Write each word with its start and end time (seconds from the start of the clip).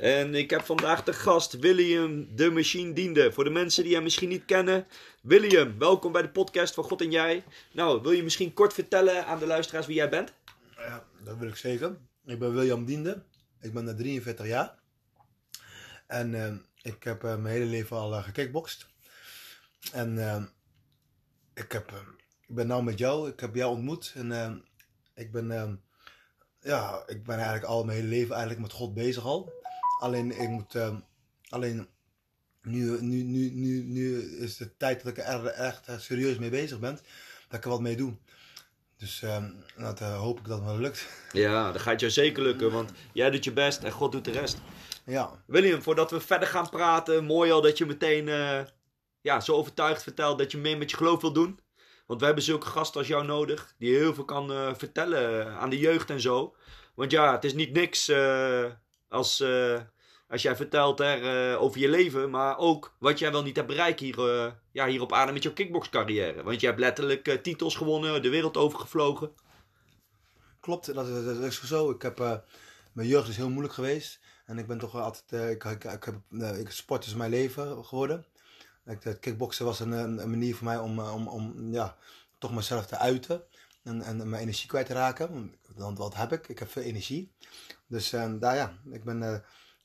En 0.00 0.34
ik 0.34 0.50
heb 0.50 0.64
vandaag 0.64 1.04
de 1.04 1.12
gast 1.12 1.58
William 1.58 2.36
de 2.36 2.50
Machine 2.50 2.92
Diende. 2.92 3.32
Voor 3.32 3.44
de 3.44 3.50
mensen 3.50 3.84
die 3.84 3.94
hem 3.94 4.02
misschien 4.02 4.28
niet 4.28 4.44
kennen. 4.44 4.86
William, 5.22 5.78
welkom 5.78 6.12
bij 6.12 6.22
de 6.22 6.30
podcast 6.30 6.74
van 6.74 6.84
God 6.84 7.00
en 7.00 7.10
Jij. 7.10 7.44
Nou, 7.72 8.02
wil 8.02 8.10
je 8.10 8.22
misschien 8.22 8.54
kort 8.54 8.72
vertellen 8.72 9.26
aan 9.26 9.38
de 9.38 9.46
luisteraars 9.46 9.86
wie 9.86 9.96
jij 9.96 10.08
bent? 10.08 10.32
Ja, 10.76 11.04
dat 11.24 11.36
wil 11.36 11.48
ik 11.48 11.56
zeker. 11.56 11.96
Ik 12.24 12.38
ben 12.38 12.54
William 12.54 12.84
Diende. 12.84 13.22
Ik 13.60 13.72
ben 13.72 13.96
43 13.96 14.46
jaar. 14.46 14.78
En 16.06 16.32
uh, 16.32 16.54
ik 16.82 17.02
heb 17.02 17.24
uh, 17.24 17.36
mijn 17.36 17.54
hele 17.54 17.70
leven 17.70 17.96
al 17.96 18.14
uh. 18.14 18.86
En 19.92 20.18
ik, 21.54 21.72
heb, 21.72 21.92
ik 22.46 22.54
ben 22.54 22.66
nou 22.66 22.82
met 22.82 22.98
jou. 22.98 23.28
Ik 23.30 23.40
heb 23.40 23.54
jou 23.54 23.72
ontmoet. 23.72 24.12
En 24.14 24.64
ik 25.14 25.32
ben, 25.32 25.82
ja, 26.60 27.02
ik 27.06 27.24
ben 27.24 27.36
eigenlijk 27.36 27.64
al 27.64 27.84
mijn 27.84 27.98
hele 27.98 28.10
leven 28.10 28.30
eigenlijk 28.30 28.62
met 28.62 28.72
God 28.72 28.94
bezig 28.94 29.24
al. 29.24 29.58
Alleen 30.00 30.40
ik 30.40 30.48
moet. 30.48 30.74
Uh, 30.74 30.94
alleen 31.48 31.88
nu, 32.62 33.00
nu, 33.00 33.22
nu, 33.22 33.50
nu, 33.50 33.82
nu 33.82 34.22
is 34.38 34.56
de 34.56 34.76
tijd 34.76 35.02
dat 35.02 35.16
ik 35.16 35.24
er 35.24 35.46
echt 35.46 35.86
serieus 35.98 36.38
mee 36.38 36.50
bezig 36.50 36.78
ben. 36.78 36.98
Dat 37.48 37.58
ik 37.58 37.64
er 37.64 37.70
wat 37.70 37.80
mee 37.80 37.96
doe. 37.96 38.16
Dus 38.96 39.22
uh, 39.22 39.44
dat 39.76 40.00
uh, 40.00 40.18
hoop 40.18 40.38
ik 40.38 40.46
dat 40.46 40.58
het 40.58 40.66
me 40.66 40.80
lukt. 40.80 41.08
Ja, 41.32 41.72
dat 41.72 41.80
gaat 41.80 42.00
jou 42.00 42.12
zeker 42.12 42.42
lukken. 42.42 42.70
Want 42.70 42.90
jij 43.12 43.30
doet 43.30 43.44
je 43.44 43.52
best 43.52 43.82
en 43.82 43.92
God 43.92 44.12
doet 44.12 44.24
de 44.24 44.30
rest. 44.30 44.58
Ja. 45.06 45.42
William, 45.46 45.82
voordat 45.82 46.10
we 46.10 46.20
verder 46.20 46.48
gaan 46.48 46.68
praten. 46.68 47.24
Mooi 47.24 47.50
al 47.50 47.60
dat 47.60 47.78
je 47.78 47.86
meteen 47.86 48.28
eh, 48.28 48.60
ja, 49.20 49.40
zo 49.40 49.54
overtuigd 49.54 50.02
vertelt 50.02 50.38
dat 50.38 50.50
je 50.50 50.58
mee 50.58 50.76
met 50.76 50.90
je 50.90 50.96
geloof 50.96 51.20
wil 51.20 51.32
doen. 51.32 51.60
Want 52.06 52.20
we 52.20 52.26
hebben 52.26 52.44
zulke 52.44 52.66
gasten 52.66 53.00
als 53.00 53.08
jou 53.08 53.24
nodig. 53.24 53.74
Die 53.78 53.96
heel 53.96 54.14
veel 54.14 54.24
kan 54.24 54.52
uh, 54.52 54.74
vertellen 54.74 55.52
aan 55.58 55.70
de 55.70 55.78
jeugd 55.78 56.10
en 56.10 56.20
zo. 56.20 56.54
Want 56.94 57.10
ja, 57.10 57.32
het 57.32 57.44
is 57.44 57.54
niet 57.54 57.72
niks 57.72 58.08
als, 59.10 59.40
uh, 59.40 59.80
als 60.28 60.42
jij 60.42 60.56
vertelt 60.56 60.98
hè, 60.98 61.52
uh, 61.52 61.62
over 61.62 61.80
je 61.80 61.88
leven, 61.88 62.30
maar 62.30 62.58
ook 62.58 62.94
wat 62.98 63.18
jij 63.18 63.32
wel 63.32 63.42
niet 63.42 63.56
hebt 63.56 63.68
bereikt 63.68 64.00
hier, 64.00 64.18
uh, 64.18 64.52
ja, 64.72 64.86
hier 64.86 65.00
op 65.00 65.12
aarde 65.12 65.32
met 65.32 65.42
jouw 65.42 65.52
kickboxcarrière. 65.52 66.42
Want 66.42 66.60
je 66.60 66.66
hebt 66.66 66.78
letterlijk 66.78 67.38
titels 67.42 67.76
gewonnen, 67.76 68.22
de 68.22 68.28
wereld 68.28 68.56
overgevlogen. 68.56 69.32
Klopt, 70.60 70.94
dat 70.94 71.06
is, 71.08 71.40
dat 71.40 71.52
zo. 71.52 71.90
Ik 71.90 72.02
heb, 72.02 72.42
mijn 72.92 73.08
jeugd 73.08 73.28
is 73.28 73.36
heel 73.36 73.50
moeilijk 73.50 73.74
geweest. 73.74 74.20
En 74.46 74.58
ik 74.58 74.66
ben 74.66 74.78
toch 74.78 74.96
altijd, 74.96 75.50
ik, 75.50 75.64
ik, 75.64 75.84
ik 75.84 76.04
heb, 76.04 76.16
ik, 76.56 76.70
sport 76.70 77.06
is 77.06 77.14
mijn 77.14 77.30
leven 77.30 77.84
geworden. 77.84 78.24
Het 78.84 79.18
kickboksen 79.20 79.64
was 79.64 79.80
een, 79.80 79.92
een, 79.92 80.30
manier 80.30 80.56
voor 80.56 80.64
mij 80.64 80.78
om, 80.78 81.00
om, 81.00 81.28
om 81.28 81.72
ja, 81.72 81.96
toch 82.38 82.54
mezelf 82.54 82.86
te 82.86 82.96
uiten. 82.96 83.42
En, 83.82 84.02
en 84.02 84.28
mijn 84.28 84.42
energie 84.42 84.68
kwijt 84.68 84.86
te 84.86 84.92
raken. 84.92 85.54
Want 85.76 85.98
wat 85.98 86.14
heb 86.14 86.32
ik? 86.32 86.48
Ik 86.48 86.58
heb 86.58 86.70
veel 86.70 86.82
energie. 86.82 87.32
Dus 87.90 88.12
uh, 88.12 88.32
daar 88.38 88.56
ja, 88.56 88.72
ik 88.90 89.04
ben, 89.04 89.22
uh, 89.22 89.34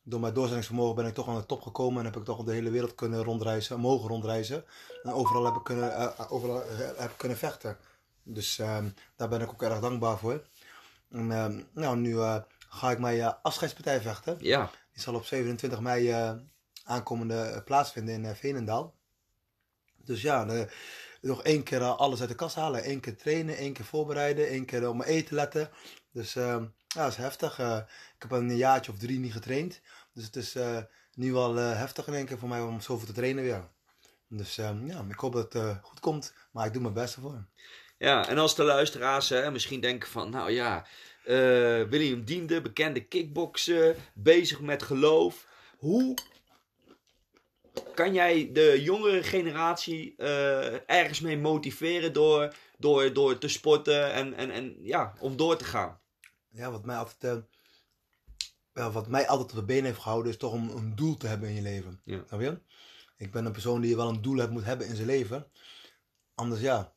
door 0.04 0.20
mijn 0.20 0.34
doorzettingsvermogen 0.34 0.96
ben 0.96 1.06
ik 1.06 1.14
toch 1.14 1.28
aan 1.28 1.36
de 1.36 1.46
top 1.46 1.62
gekomen 1.62 2.00
en 2.00 2.06
heb 2.06 2.16
ik 2.16 2.24
toch 2.24 2.38
op 2.40 2.46
de 2.46 2.52
hele 2.52 2.70
wereld 2.70 2.96
kunnen 2.96 3.24
rondreizen, 3.24 3.80
mogen 3.80 4.10
rondreizen. 4.10 4.64
En 5.04 5.12
overal 5.12 5.46
heb 5.46 5.56
ik 5.56 5.64
kunnen, 5.64 5.90
uh, 5.90 6.32
overal, 6.32 6.64
heb 6.96 7.10
ik 7.10 7.18
kunnen 7.18 7.38
vechten. 7.38 7.78
Dus 8.24 8.60
ehm, 8.60 8.90
daar 9.16 9.30
ben 9.30 9.42
ik 9.42 9.50
ook 9.50 9.64
erg 9.64 9.80
dankbaar 9.80 10.18
voor. 10.18 10.48
En 11.10 11.32
ehm, 11.32 11.62
nou, 11.74 11.98
nu 11.98 12.18
ga 12.70 12.92
ik 12.92 13.00
mijn 13.00 13.36
afscheidspartij 13.42 14.02
vechten. 14.02 14.38
Ja. 14.40 14.72
Die 14.92 15.02
zal 15.02 15.16
op 15.16 15.26
27 15.26 15.80
mei 15.80 16.36
aankomende 16.84 17.62
plaatsvinden 17.66 18.26
in 18.26 18.36
Veenendaal. 18.36 18.94
Dus 19.96 20.22
ja, 20.22 20.46
de, 20.46 20.68
nog 21.22 21.44
één 21.44 21.64
keer 21.64 21.82
alles 21.82 22.20
uit 22.20 22.30
de 22.30 22.36
kast 22.36 22.56
halen. 22.56 22.90
Eén 22.90 23.00
keer 23.00 23.18
trainen, 23.18 23.58
één 23.58 23.74
keer 23.74 23.86
voorbereiden, 23.86 24.48
één 24.48 24.66
keer 24.66 24.90
op 24.90 24.96
mijn 24.96 25.10
eten 25.10 25.36
letten. 25.36 25.70
Dus 26.12 26.36
uh, 26.36 26.64
ja, 26.96 27.02
dat 27.02 27.12
is 27.12 27.18
heftig. 27.18 27.60
Uh, 27.60 27.78
ik 28.16 28.22
heb 28.22 28.32
een 28.32 28.58
jaartje 28.58 28.92
of 28.92 28.98
drie 28.98 29.20
niet 29.20 29.34
getraind. 29.34 29.82
Dus 30.14 30.26
het 30.26 30.36
is 30.36 30.56
uh, 30.56 30.78
nu 31.14 31.34
wel 31.34 31.56
heftig 31.56 32.08
in 32.08 32.14
één 32.14 32.26
keer 32.26 32.38
voor 32.38 32.50
mij 32.50 32.62
om 32.62 32.82
zoveel 32.82 33.08
te 33.08 33.14
trainen 33.14 33.44
weer. 33.44 33.68
Dus 34.28 34.58
ehm, 34.58 34.88
ja, 34.88 35.06
ik 35.10 35.20
hoop 35.20 35.34
dat 35.34 35.54
het 35.54 35.78
goed 35.82 36.00
komt. 36.00 36.34
Maar 36.52 36.66
ik 36.66 36.74
doe 36.74 36.82
mijn 36.82 36.94
best 36.94 37.16
ervoor. 37.16 37.46
Ja, 37.98 38.28
en 38.28 38.38
als 38.38 38.56
de 38.56 38.64
luisteraars 38.64 39.30
hè, 39.30 39.52
misschien 39.52 39.80
denken 39.80 40.10
van, 40.10 40.30
nou 40.30 40.52
ja, 40.52 40.86
William 41.90 42.24
Diende, 42.24 42.62
bekende 42.62 43.06
kickbokser, 43.06 43.96
bezig 44.14 44.62
met 44.62 44.84
geloof. 44.84 45.48
Hoe 45.78 46.16
kan 47.94 48.14
jij 48.14 48.50
de 48.54 48.82
jongere 48.82 49.24
generatie 49.24 50.14
uh, 50.18 50.90
ergens 50.90 51.20
mee 51.20 51.38
motiveren 51.38 52.14
door, 52.14 52.54
door, 52.78 53.14
door 53.14 53.38
te 53.38 53.48
sporten 53.48 54.14
en, 54.14 54.34
en, 54.34 54.52
en 54.52 54.78
ja, 54.82 55.14
om 55.20 55.38
door 55.38 55.58
te 55.58 55.66
gaan? 55.66 56.00
Ja, 56.56 56.72
wat 56.72 56.86
mij 56.86 56.98
altijd, 56.98 57.44
uh, 58.74 58.94
wat 58.94 59.08
mij 59.08 59.28
altijd 59.28 59.50
op 59.50 59.56
de 59.56 59.64
been 59.64 59.84
heeft 59.84 60.00
gehouden 60.00 60.32
is 60.32 60.38
toch 60.38 60.52
om 60.52 60.70
een 60.70 60.96
doel 60.96 61.18
te 61.18 61.28
hebben 61.28 61.50
in 61.50 61.56
je 61.56 61.62
leven. 61.62 62.02
Ja. 62.04 62.24
Snap 62.28 62.40
je? 62.40 62.60
Ik 63.18 63.32
ben 63.32 63.46
een 63.46 63.52
persoon 63.52 63.82
die 63.82 63.96
wel 63.96 64.10
een 64.10 64.22
doel 64.22 64.38
heeft, 64.38 64.50
moet 64.50 64.64
hebben 64.64 64.88
in 64.88 64.96
zijn 64.96 65.08
leven. 65.08 65.48
Anders 66.36 66.62
ja, 66.62 66.94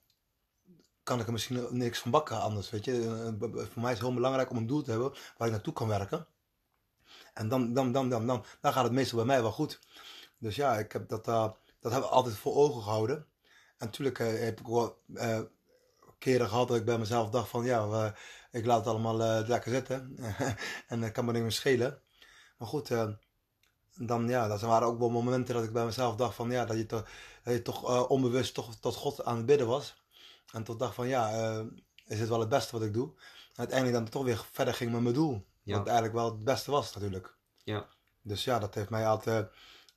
kan 1.02 1.20
ik 1.20 1.26
er 1.26 1.32
misschien 1.32 1.66
niks 1.70 1.98
van 1.98 2.10
bakken 2.10 2.41
anders. 2.41 2.70
Weet 2.70 2.84
je? 2.84 3.02
Voor 3.41 3.82
mij 3.82 3.92
is 3.92 3.98
het 3.98 4.06
heel 4.06 4.14
belangrijk 4.14 4.50
om 4.50 4.56
een 4.56 4.66
doel 4.66 4.82
te 4.82 4.91
hebben 4.91 5.12
waar 5.36 5.47
ik 5.48 5.54
naartoe 5.54 5.72
kan 5.72 5.88
werken. 5.88 6.26
En 7.34 7.48
dan, 7.48 7.72
dan, 7.72 7.92
dan, 7.92 8.08
dan, 8.08 8.26
dan, 8.26 8.44
dan 8.60 8.72
gaat 8.72 8.84
het 8.84 8.92
meestal 8.92 9.16
bij 9.18 9.26
mij 9.26 9.42
wel 9.42 9.52
goed. 9.52 9.80
Dus 10.38 10.56
ja, 10.56 10.78
ik 10.78 10.92
heb 10.92 11.08
dat, 11.08 11.28
uh, 11.28 11.50
dat 11.80 11.92
hebben 11.92 12.10
we 12.10 12.16
altijd 12.16 12.36
voor 12.36 12.54
ogen 12.54 12.82
gehouden. 12.82 13.16
En 13.76 13.86
natuurlijk 13.86 14.18
uh, 14.18 14.41
heb 14.41 14.60
ik 14.60 14.66
wel 14.66 15.02
uh, 15.06 15.41
keren 16.18 16.48
gehad 16.48 16.68
dat 16.68 16.76
ik 16.76 16.84
bij 16.84 16.98
mezelf 16.98 17.30
dacht 17.30 17.48
van 17.48 17.64
ja, 17.64 18.14
ik 18.58 18.66
laat 18.66 18.78
het 18.78 18.86
allemaal 18.86 19.16
lekker 19.46 19.72
zitten. 19.72 20.16
en 20.88 21.00
dat 21.00 21.12
kan 21.12 21.24
me 21.24 21.32
niet 21.32 21.42
meer 21.42 21.52
schelen. 21.52 22.02
Maar 22.58 22.69
goed, 22.69 22.88
dan 23.94 24.28
ja, 24.28 24.48
dat 24.48 24.60
waren 24.60 24.88
ook 24.88 24.98
wel 24.98 25.10
momenten 25.10 25.54
dat 25.54 25.64
ik 25.64 25.72
bij 25.72 25.84
mezelf 25.84 26.16
dacht 26.16 26.34
van 26.34 26.50
ja, 26.50 26.64
dat 26.64 26.76
je, 26.76 26.86
toch, 26.86 27.08
dat 27.42 27.54
je 27.54 27.62
toch 27.62 28.08
onbewust 28.08 28.54
toch 28.54 28.74
tot 28.76 28.94
God 28.94 29.24
aan 29.24 29.36
het 29.36 29.47
bidden 29.47 29.66
was. 29.66 30.02
En 30.52 30.64
tot 30.64 30.78
dacht 30.78 30.94
van 30.94 31.08
ja, 31.08 31.30
is 32.06 32.20
het 32.20 32.28
wel 32.28 32.41
het 32.41 32.48
beste 32.48 32.72
wat 32.72 32.86
ik 32.86 32.92
doe. 32.92 33.08
En 33.08 33.56
uiteindelijk 33.56 33.98
dan 33.98 34.08
toch 34.08 34.24
weer 34.24 34.47
verder 34.52 34.74
ging 34.74 34.92
met 34.92 35.00
mijn 35.00 35.14
doel. 35.14 35.47
Ja. 35.62 35.76
Wat 35.76 35.86
eigenlijk 35.86 36.16
wel 36.16 36.24
het 36.24 36.44
beste 36.44 36.70
was 36.70 36.94
natuurlijk. 36.94 37.36
Ja. 37.64 37.88
Dus 38.22 38.44
ja, 38.44 38.58
dat 38.58 38.74
heeft 38.74 38.91
mij 38.91 39.06
altijd 39.06 39.50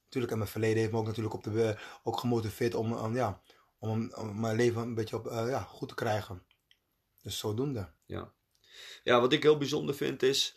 natuurlijk 0.03 0.31
in 0.31 0.37
mijn 0.37 0.49
verleden 0.49 0.77
heeft 0.77 0.91
me 0.91 0.97
ook 0.97 1.05
natuurlijk 1.05 1.35
op 1.35 1.43
de, 1.43 1.77
ook 2.03 2.19
gemotiveerd 2.19 2.75
om, 2.75 2.93
um, 2.93 3.15
ja, 3.15 3.41
om, 3.79 4.11
om, 4.13 4.39
mijn 4.39 4.55
leven 4.55 4.81
een 4.81 4.93
beetje 4.95 5.15
op, 5.15 5.25
uh, 5.27 5.49
ja, 5.49 5.61
goed 5.61 5.87
te 5.87 5.95
krijgen. 5.95 6.43
Dus 7.21 7.37
zodoende. 7.37 7.91
Ja. 8.05 8.31
Ja, 9.03 9.21
wat 9.21 9.33
ik 9.33 9.43
heel 9.43 9.57
bijzonder 9.57 9.95
vind 9.95 10.23
is, 10.23 10.55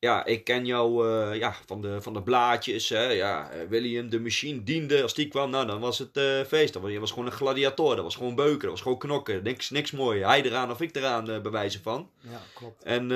ja, 0.00 0.24
ik 0.24 0.44
ken 0.44 0.66
jou 0.66 1.08
uh, 1.08 1.38
ja, 1.38 1.54
van, 1.66 1.80
de, 1.80 2.02
van 2.02 2.12
de 2.12 2.22
blaadjes. 2.22 2.88
Hè, 2.88 3.04
ja, 3.04 3.50
William 3.68 4.10
de 4.10 4.20
Machine 4.20 4.62
diende. 4.62 5.02
Als 5.02 5.14
die 5.14 5.28
kwam, 5.28 5.50
nou, 5.50 5.66
dan 5.66 5.80
was 5.80 5.98
het 5.98 6.16
uh, 6.16 6.44
feest. 6.44 6.72
Dan, 6.72 6.92
je 6.92 7.00
was 7.00 7.10
gewoon 7.10 7.26
een 7.26 7.32
gladiator. 7.32 7.94
Dat 7.94 8.04
was 8.04 8.16
gewoon 8.16 8.34
beuken. 8.34 8.60
Dat 8.60 8.70
was 8.70 8.80
gewoon 8.80 8.98
knokken. 8.98 9.42
Niks, 9.42 9.70
niks 9.70 9.90
mooi. 9.90 10.22
Hij 10.22 10.42
eraan 10.42 10.70
of 10.70 10.80
ik 10.80 10.96
eraan, 10.96 11.30
uh, 11.30 11.40
bewijzen 11.40 11.82
van. 11.82 12.10
Ja, 12.20 12.40
klopt. 12.54 12.84
En 12.84 13.10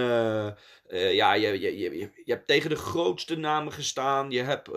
ja, 0.92 1.32
je, 1.32 1.60
je, 1.60 1.78
je, 1.78 1.98
je, 2.24 2.32
hebt 2.32 2.46
tegen 2.46 2.70
de 2.70 2.76
grootste 2.76 3.36
namen 3.36 3.72
gestaan. 3.72 4.30
Je 4.30 4.42
hebt 4.42 4.70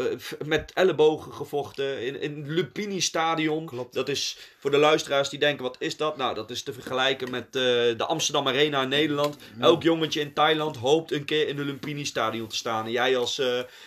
met 0.45 0.71
ellebogen 0.73 1.33
gevochten 1.33 2.01
in, 2.01 2.21
in 2.21 2.37
het 2.37 2.47
Lupini 2.47 3.01
Stadion. 3.01 3.65
Klopt. 3.65 3.93
Dat 3.93 4.09
is 4.09 4.37
voor 4.59 4.71
de 4.71 4.77
luisteraars 4.77 5.29
die 5.29 5.39
denken, 5.39 5.63
wat 5.63 5.75
is 5.79 5.97
dat? 5.97 6.17
Nou, 6.17 6.35
dat 6.35 6.49
is 6.49 6.63
te 6.63 6.73
vergelijken 6.73 7.31
met 7.31 7.53
de 7.53 8.05
Amsterdam 8.07 8.47
Arena 8.47 8.81
in 8.81 8.89
Nederland. 8.89 9.37
Elk 9.59 9.83
jongetje 9.83 10.21
in 10.21 10.33
Thailand 10.33 10.77
hoopt 10.77 11.11
een 11.11 11.25
keer 11.25 11.47
in 11.47 11.55
de 11.55 11.63
Lumpini 11.65 12.05
Stadion 12.05 12.47
te 12.47 12.55
staan. 12.55 12.85
En 12.85 12.91
jij 12.91 13.17
als 13.17 13.41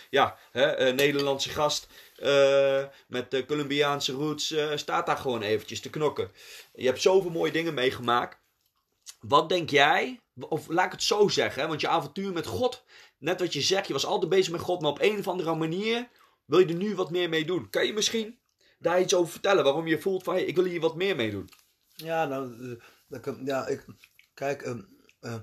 ja, 0.09 0.37
hè, 0.51 0.93
Nederlandse 0.93 1.49
gast 1.49 1.87
uh, 2.23 2.83
met 3.07 3.31
de 3.31 3.45
Colombiaanse 3.45 4.11
roots 4.11 4.55
staat 4.75 5.05
daar 5.05 5.17
gewoon 5.17 5.41
eventjes 5.41 5.81
te 5.81 5.89
knokken. 5.89 6.31
Je 6.75 6.85
hebt 6.85 7.01
zoveel 7.01 7.31
mooie 7.31 7.51
dingen 7.51 7.73
meegemaakt. 7.73 8.37
Wat 9.19 9.49
denk 9.49 9.69
jij, 9.69 10.19
of 10.39 10.67
laat 10.67 10.85
ik 10.85 10.91
het 10.91 11.03
zo 11.03 11.27
zeggen, 11.27 11.67
want 11.67 11.81
je 11.81 11.87
avontuur 11.87 12.33
met 12.33 12.45
God, 12.45 12.83
net 13.17 13.39
wat 13.39 13.53
je 13.53 13.61
zegt, 13.61 13.87
je 13.87 13.93
was 13.93 14.05
altijd 14.05 14.29
bezig 14.29 14.51
met 14.51 14.61
God, 14.61 14.81
maar 14.81 14.91
op 14.91 15.01
een 15.01 15.19
of 15.19 15.27
andere 15.27 15.55
manier 15.55 16.09
wil 16.45 16.59
je 16.59 16.65
er 16.65 16.73
nu 16.73 16.95
wat 16.95 17.11
meer 17.11 17.29
mee 17.29 17.45
doen. 17.45 17.69
Kan 17.69 17.85
je 17.85 17.93
misschien 17.93 18.39
daar 18.79 19.01
iets 19.01 19.13
over 19.13 19.31
vertellen, 19.31 19.63
waarom 19.63 19.87
je 19.87 20.01
voelt 20.01 20.23
van, 20.23 20.33
hey, 20.33 20.43
ik 20.43 20.55
wil 20.55 20.65
hier 20.65 20.79
wat 20.79 20.95
meer 20.95 21.15
mee 21.15 21.31
doen? 21.31 21.49
Ja, 21.87 22.25
nou, 22.25 22.53
uh, 23.09 23.45
ja, 23.45 23.67
ik, 23.67 23.85
kijk, 24.33 24.65
uh, 25.21 25.35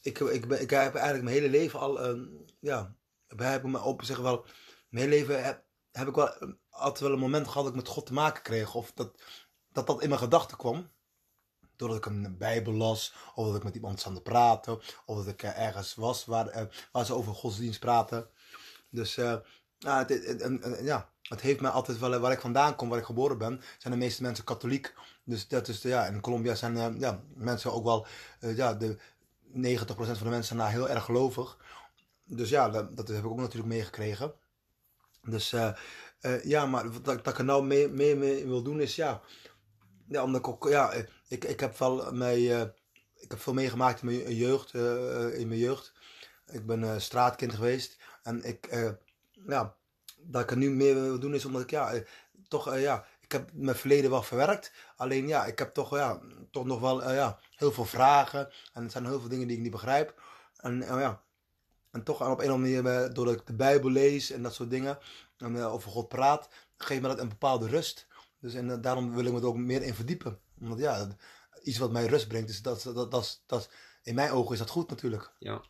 ik, 0.00 0.18
ik, 0.18 0.48
ben, 0.48 0.60
ik 0.60 0.70
heb 0.70 0.94
eigenlijk 0.94 1.24
mijn 1.24 1.36
hele 1.36 1.48
leven 1.48 1.78
al, 1.78 2.16
uh, 2.16 2.26
ja, 2.60 2.94
heb 3.26 3.64
ik 3.64 3.70
me 3.70 3.82
op 3.82 4.02
zich 4.02 4.18
wel, 4.18 4.44
mijn 4.88 5.04
hele 5.04 5.16
leven 5.16 5.44
heb, 5.44 5.64
heb 5.90 6.08
ik 6.08 6.14
wel 6.14 6.34
eh, 6.34 6.48
altijd 6.70 7.00
wel 7.00 7.12
een 7.12 7.18
moment 7.18 7.46
gehad 7.46 7.62
dat 7.62 7.72
ik 7.72 7.80
met 7.80 7.88
God 7.88 8.06
te 8.06 8.12
maken 8.12 8.42
kreeg. 8.42 8.74
Of 8.74 8.92
dat 8.92 9.20
dat, 9.72 9.86
dat 9.86 10.02
in 10.02 10.08
mijn 10.08 10.20
gedachten 10.20 10.56
kwam. 10.56 10.90
Doordat 11.78 11.98
ik 11.98 12.06
een 12.06 12.36
Bijbel 12.38 12.72
las, 12.72 13.14
of 13.34 13.46
dat 13.46 13.56
ik 13.56 13.64
met 13.64 13.74
iemand 13.74 14.00
zat 14.00 14.14
te 14.14 14.20
praten, 14.22 14.80
of 15.06 15.16
dat 15.16 15.26
ik 15.26 15.42
eh, 15.42 15.66
ergens 15.66 15.94
was 15.94 16.24
waar, 16.24 16.46
eh, 16.46 16.62
waar 16.92 17.04
ze 17.06 17.14
over 17.14 17.34
godsdienst 17.34 17.80
praten. 17.80 18.28
Dus 18.90 19.16
eh, 19.16 19.36
ja, 19.78 19.98
het, 19.98 20.08
het- 20.08 20.42
het- 20.42 20.64
het- 20.64 20.80
ja, 20.84 21.10
het 21.22 21.40
heeft 21.40 21.60
mij 21.60 21.70
altijd 21.70 21.98
wel, 21.98 22.18
waar 22.18 22.32
ik 22.32 22.40
vandaan 22.40 22.76
kom, 22.76 22.88
waar 22.88 22.98
ik 22.98 23.04
geboren 23.04 23.38
ben, 23.38 23.60
zijn 23.78 23.92
de 23.92 23.98
meeste 23.98 24.22
mensen 24.22 24.44
katholiek. 24.44 24.94
Dus 25.24 25.48
dat 25.48 25.68
is, 25.68 25.82
ja, 25.82 26.06
in 26.06 26.20
Colombia 26.20 26.54
zijn 26.54 26.98
ja, 26.98 27.20
mensen 27.34 27.72
ook 27.72 27.84
wel, 27.84 28.06
ja, 28.40 28.74
de 28.74 28.98
90% 29.52 30.18
van 30.18 30.26
de 30.26 30.32
mensen 30.32 30.44
zijn 30.44 30.58
daar 30.58 30.70
heel 30.70 30.88
erg 30.88 31.04
gelovig. 31.04 31.56
Dus 32.24 32.48
ja, 32.48 32.68
dat, 32.68 32.96
dat 32.96 33.08
heb 33.08 33.18
ik 33.18 33.30
ook 33.30 33.38
natuurlijk 33.38 33.68
meegekregen. 33.68 34.32
Dus 35.22 35.54
ja, 36.42 36.66
maar 36.66 36.92
wat 37.02 37.28
ik 37.28 37.38
er 37.38 37.44
nou 37.44 37.64
mee, 37.64 37.88
mee 37.88 38.46
wil 38.46 38.62
doen 38.62 38.80
is 38.80 38.94
ja, 38.96 39.20
omdat 40.08 40.40
ik 40.40 40.48
ook, 40.48 40.68
ja, 40.68 40.92
ik, 41.28 41.44
ik 41.44 41.60
heb 41.60 41.78
wel 41.78 42.12
mij, 42.12 42.60
eh, 42.60 42.68
ik 43.14 43.30
heb 43.30 43.40
veel 43.40 43.54
meegemaakt 43.54 44.00
in 44.00 44.06
mijn 44.06 44.34
jeugd, 44.34 44.74
eh, 44.74 45.24
eh, 45.24 45.38
in 45.38 45.48
mijn 45.48 45.60
jeugd. 45.60 45.92
Ik 46.46 46.66
ben 46.66 47.00
straatkind 47.00 47.54
geweest 47.54 47.98
en 48.22 48.44
ik, 48.44 48.68
ja, 49.46 49.76
dat 50.16 50.42
ik 50.42 50.50
er 50.50 50.56
nu 50.56 50.70
meer 50.70 50.94
wil 50.94 51.18
doen 51.18 51.34
is 51.34 51.44
omdat 51.44 51.62
ik, 51.62 51.70
ja, 51.70 52.02
toch, 52.48 52.78
ja, 52.78 53.04
ik 53.20 53.32
heb 53.32 53.50
mijn 53.52 53.76
verleden 53.76 54.10
wel 54.10 54.22
verwerkt. 54.22 54.72
Alleen 54.96 55.26
ja, 55.28 55.44
ik 55.46 55.58
heb 55.58 55.74
toch, 55.74 55.96
ja, 55.96 56.20
toch 56.50 56.64
nog 56.64 56.80
wel, 56.80 57.12
ja, 57.12 57.38
heel 57.56 57.72
veel 57.72 57.84
vragen 57.84 58.50
en 58.72 58.84
er 58.84 58.90
zijn 58.90 59.06
heel 59.06 59.20
veel 59.20 59.28
dingen 59.28 59.46
die 59.46 59.56
ik 59.56 59.62
niet 59.62 59.72
begrijp. 59.72 60.22
En 60.56 60.78
ja, 60.80 61.22
en 61.90 62.02
toch 62.02 62.20
op 62.20 62.38
een 62.38 62.50
of 62.50 62.54
andere 62.54 62.82
manier, 62.82 63.14
doordat 63.14 63.34
ik 63.34 63.46
de 63.46 63.52
Bijbel 63.52 63.90
lees 63.90 64.30
en 64.30 64.42
dat 64.42 64.54
soort 64.54 64.70
dingen, 64.70 64.98
en 65.38 65.62
over 65.62 65.90
God 65.90 66.08
praat, 66.08 66.48
geeft 66.76 67.02
me 67.02 67.08
dat 67.08 67.18
een 67.18 67.28
bepaalde 67.28 67.68
rust. 67.68 68.06
Dus 68.40 68.54
en 68.54 68.70
eh, 68.70 68.76
daarom 68.80 69.14
wil 69.14 69.24
ik 69.24 69.32
me 69.32 69.38
er 69.38 69.46
ook 69.46 69.56
meer 69.56 69.82
in 69.82 69.94
verdiepen. 69.94 70.40
Omdat 70.60 70.78
ja, 70.78 71.16
iets 71.62 71.78
wat 71.78 71.92
mij 71.92 72.06
rust 72.06 72.28
brengt, 72.28 72.46
dus 72.46 72.62
dat, 72.62 72.82
dat, 72.82 73.10
dat, 73.10 73.42
dat, 73.46 73.70
in 74.02 74.14
mijn 74.14 74.30
ogen 74.30 74.52
is 74.52 74.58
dat 74.58 74.70
goed 74.70 74.90
natuurlijk. 74.90 75.30
Ja. 75.38 75.62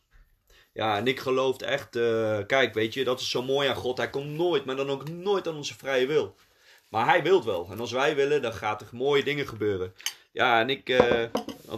Ja, 0.72 0.96
en 0.96 1.06
ik 1.06 1.20
geloof 1.20 1.60
echt, 1.60 1.96
eh, 1.96 2.38
kijk, 2.46 2.74
weet 2.74 2.94
je, 2.94 3.04
dat 3.04 3.20
is 3.20 3.30
zo 3.30 3.42
mooi 3.42 3.68
aan 3.68 3.76
God. 3.76 3.96
Hij 3.96 4.10
komt 4.10 4.30
nooit, 4.30 4.64
maar 4.64 4.76
dan 4.76 4.90
ook 4.90 5.08
nooit 5.08 5.48
aan 5.48 5.56
onze 5.56 5.76
vrije 5.76 6.06
wil. 6.06 6.34
Maar 6.88 7.06
hij 7.06 7.22
wil 7.22 7.44
wel. 7.44 7.68
En 7.70 7.80
als 7.80 7.92
wij 7.92 8.16
willen, 8.16 8.42
dan 8.42 8.52
gaat 8.52 8.80
er 8.80 8.88
mooie 8.92 9.24
dingen 9.24 9.48
gebeuren. 9.48 9.94
Ja, 10.32 10.60
en 10.60 10.70
ik, 10.70 10.88
eh, 10.88 11.24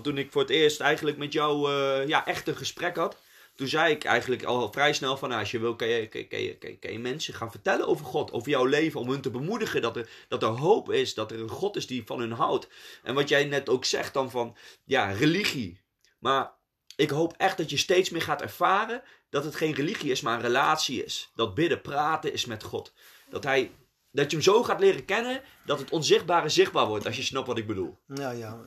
toen 0.02 0.18
ik 0.18 0.32
voor 0.32 0.40
het 0.40 0.50
eerst 0.50 0.80
eigenlijk 0.80 1.16
met 1.16 1.32
jou 1.32 1.70
ja, 2.06 2.26
echt 2.26 2.48
een 2.48 2.56
gesprek 2.56 2.96
had. 2.96 3.16
Toen 3.60 3.68
zei 3.68 3.92
ik 3.92 4.04
eigenlijk 4.04 4.44
al 4.44 4.72
vrij 4.72 4.92
snel 4.92 5.16
van, 5.16 5.28
nou, 5.28 5.40
als 5.40 5.50
je 5.50 5.58
wil, 5.58 5.76
kan 5.76 5.88
je, 5.88 6.08
kan, 6.08 6.40
je, 6.40 6.76
kan, 6.80 6.92
je, 6.92 6.98
mensen 6.98 7.34
gaan 7.34 7.50
vertellen 7.50 7.86
over 7.86 8.04
God, 8.04 8.32
over 8.32 8.50
jouw 8.50 8.64
leven, 8.64 9.00
om 9.00 9.10
hun 9.10 9.20
te 9.20 9.30
bemoedigen 9.30 9.82
dat 9.82 9.96
er, 9.96 10.08
dat 10.28 10.42
er 10.42 10.48
hoop 10.48 10.90
is, 10.92 11.14
dat 11.14 11.30
er 11.30 11.40
een 11.40 11.48
God 11.48 11.76
is 11.76 11.86
die 11.86 12.02
van 12.06 12.20
hun 12.20 12.32
houdt. 12.32 12.68
En 13.02 13.14
wat 13.14 13.28
jij 13.28 13.44
net 13.44 13.68
ook 13.68 13.84
zegt 13.84 14.14
dan 14.14 14.30
van, 14.30 14.56
ja, 14.84 15.10
religie. 15.10 15.80
Maar 16.18 16.52
ik 16.96 17.10
hoop 17.10 17.34
echt 17.36 17.56
dat 17.56 17.70
je 17.70 17.76
steeds 17.76 18.10
meer 18.10 18.22
gaat 18.22 18.42
ervaren 18.42 19.02
dat 19.30 19.44
het 19.44 19.54
geen 19.54 19.74
religie 19.74 20.10
is, 20.10 20.20
maar 20.20 20.34
een 20.34 20.44
relatie 20.44 21.04
is. 21.04 21.30
Dat 21.34 21.54
bidden, 21.54 21.80
praten 21.80 22.32
is 22.32 22.44
met 22.44 22.62
God. 22.62 22.92
Dat, 23.30 23.44
hij, 23.44 23.70
dat 24.10 24.30
je 24.30 24.36
hem 24.36 24.44
zo 24.44 24.62
gaat 24.62 24.80
leren 24.80 25.04
kennen 25.04 25.42
dat 25.64 25.78
het 25.78 25.90
onzichtbare 25.90 26.48
zichtbaar 26.48 26.86
wordt, 26.86 27.06
als 27.06 27.16
je 27.16 27.22
snapt 27.22 27.46
wat 27.46 27.58
ik 27.58 27.66
bedoel. 27.66 27.98
Ja, 28.06 28.30
ja. 28.30 28.60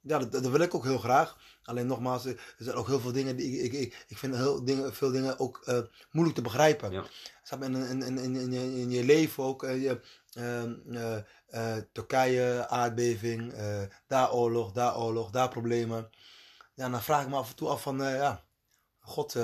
Ja, 0.00 0.18
dat 0.18 0.46
wil 0.46 0.60
ik 0.60 0.74
ook 0.74 0.84
heel 0.84 0.98
graag. 0.98 1.36
Alleen 1.66 1.86
nogmaals, 1.86 2.24
er 2.24 2.38
zijn 2.58 2.76
ook 2.76 2.86
heel 2.86 3.00
veel 3.00 3.12
dingen 3.12 3.36
die 3.36 3.62
ik, 3.62 3.72
ik, 3.72 4.04
ik, 4.08 4.18
vind 4.18 4.36
heel 4.36 4.64
dingen, 4.64 4.94
veel 4.94 5.10
dingen 5.10 5.38
ook 5.38 5.62
eh, 5.64 5.78
moeilijk 6.10 6.36
te 6.36 6.42
begrijpen. 6.42 6.90
Ja. 6.92 7.04
In, 7.60 7.74
in, 7.74 8.02
in, 8.02 8.18
in, 8.18 8.52
je, 8.52 8.80
in 8.80 8.90
je 8.90 9.04
leven 9.04 9.44
ook. 9.44 9.62
eh, 9.64 9.82
je, 9.82 10.00
ehm, 10.32 10.74
eh, 11.46 11.76
Turkije, 11.92 12.68
aardbeving, 12.68 13.54
daar 14.06 14.32
oorlog, 14.32 14.72
daar 14.72 14.98
oorlog, 14.98 15.30
daar 15.30 15.48
problemen. 15.48 16.10
Ja, 16.74 16.88
dan 16.88 17.02
vraag 17.02 17.22
ik 17.22 17.28
me 17.28 17.36
af 17.36 17.48
en 17.50 17.56
toe 17.56 17.68
af 17.68 17.82
van, 17.82 17.98
ja, 17.98 18.44
God, 19.00 19.34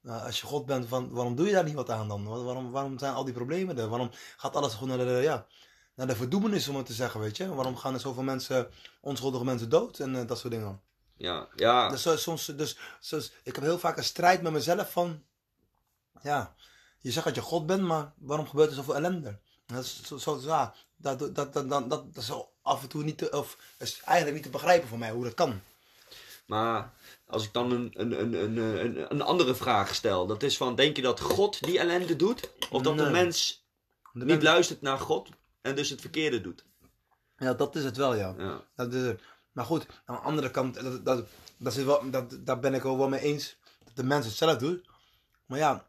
nou, 0.00 0.22
als 0.26 0.40
je 0.40 0.46
God 0.46 0.66
bent, 0.66 0.86
van, 0.88 1.10
waarom 1.10 1.34
doe 1.36 1.46
je 1.46 1.52
daar 1.52 1.64
niet 1.64 1.74
wat 1.74 1.90
aan 1.90 2.08
dan? 2.08 2.24
Wa- 2.28 2.42
Waarom, 2.42 2.70
waarom 2.70 2.98
zijn 2.98 3.14
al 3.14 3.24
die 3.24 3.34
problemen 3.34 3.78
er? 3.78 3.88
Waarom 3.88 4.10
gaat 4.36 4.56
alles 4.56 4.72
gewoon 4.74 4.88
naar 4.96 5.06
de, 5.06 5.20
ja, 5.22 5.46
naar 5.94 6.06
de 6.06 6.16
verdoemenis, 6.16 6.68
om 6.68 6.76
het 6.76 6.86
te 6.86 6.92
zeggen, 6.92 7.20
weet 7.20 7.36
je? 7.36 7.54
Waarom 7.54 7.76
gaan 7.76 7.94
er 7.94 8.00
zoveel 8.00 8.22
mensen, 8.22 8.68
onschuldige 9.00 9.44
mensen 9.44 9.68
dood 9.68 9.98
en 9.98 10.26
dat 10.26 10.38
soort 10.38 10.52
dingen? 10.52 10.80
Ja, 11.16 11.48
ja. 11.54 11.88
Dus, 11.88 12.22
soms, 12.22 12.44
dus, 12.46 12.76
dus 13.08 13.32
ik 13.42 13.54
heb 13.54 13.64
heel 13.64 13.78
vaak 13.78 13.96
een 13.96 14.04
strijd 14.04 14.42
met 14.42 14.52
mezelf 14.52 14.92
van, 14.92 15.22
ja, 16.22 16.54
je 17.00 17.10
zegt 17.10 17.26
dat 17.26 17.34
je 17.34 17.40
God 17.40 17.66
bent, 17.66 17.82
maar 17.82 18.12
waarom 18.18 18.48
gebeurt 18.48 18.68
er 18.68 18.74
zoveel 18.74 18.94
ellende? 18.96 19.38
Dat 19.66 19.84
is, 19.84 20.02
zo, 20.02 20.16
zo, 20.16 20.40
ja, 20.42 20.74
dat, 20.96 21.18
dat, 21.18 21.34
dat, 21.34 21.68
dat, 21.68 21.90
dat, 21.90 22.04
is 22.14 22.30
af 22.62 22.82
en 22.82 22.88
toe 22.88 23.02
niet 23.02 23.18
te, 23.18 23.30
of 23.30 23.56
is 23.78 24.00
eigenlijk 24.04 24.34
niet 24.36 24.44
te 24.44 24.50
begrijpen 24.58 24.88
voor 24.88 24.98
mij 24.98 25.10
hoe 25.10 25.24
dat 25.24 25.34
kan. 25.34 25.60
Maar 26.46 26.92
als 27.26 27.44
ik 27.44 27.52
dan 27.52 27.70
een, 27.70 27.90
een, 27.94 28.20
een, 28.20 28.56
een, 28.56 29.10
een, 29.10 29.22
andere 29.22 29.54
vraag 29.54 29.94
stel, 29.94 30.26
dat 30.26 30.42
is 30.42 30.56
van, 30.56 30.74
denk 30.74 30.96
je 30.96 31.02
dat 31.02 31.20
God 31.20 31.64
die 31.64 31.78
ellende 31.78 32.16
doet? 32.16 32.50
Of 32.70 32.82
dat 32.82 32.98
de 32.98 33.10
mens 33.10 33.64
De 34.12 34.18
niet 34.18 34.26
mens- 34.26 34.42
luistert 34.42 34.80
naar 34.80 34.98
God 34.98 35.28
en 35.60 35.74
dus 35.74 35.90
het 35.90 36.00
verkeerde 36.00 36.40
doet? 36.40 36.64
Ja, 37.38 37.54
dat 37.54 37.76
is 37.76 37.84
het 37.84 37.96
wel, 37.96 38.14
ja. 38.14 38.34
Ja, 38.38 38.64
Dat 38.76 38.94
is 38.94 39.02
het. 39.02 39.20
Maar 39.56 39.64
goed, 39.64 39.86
aan 40.04 40.14
de 40.14 40.20
andere 40.20 40.50
kant, 40.50 40.74
dat, 40.74 41.04
dat, 41.04 41.26
dat 41.56 41.76
is 41.76 41.84
wel, 41.84 42.10
dat, 42.10 42.38
daar 42.40 42.58
ben 42.58 42.74
ik 42.74 42.84
ook 42.84 42.98
wel 42.98 43.08
mee 43.08 43.20
eens 43.20 43.56
dat 43.84 43.96
de 43.96 44.04
mens 44.04 44.26
het 44.26 44.34
zelf 44.34 44.56
doet. 44.56 44.88
Maar 45.46 45.58
ja, 45.58 45.86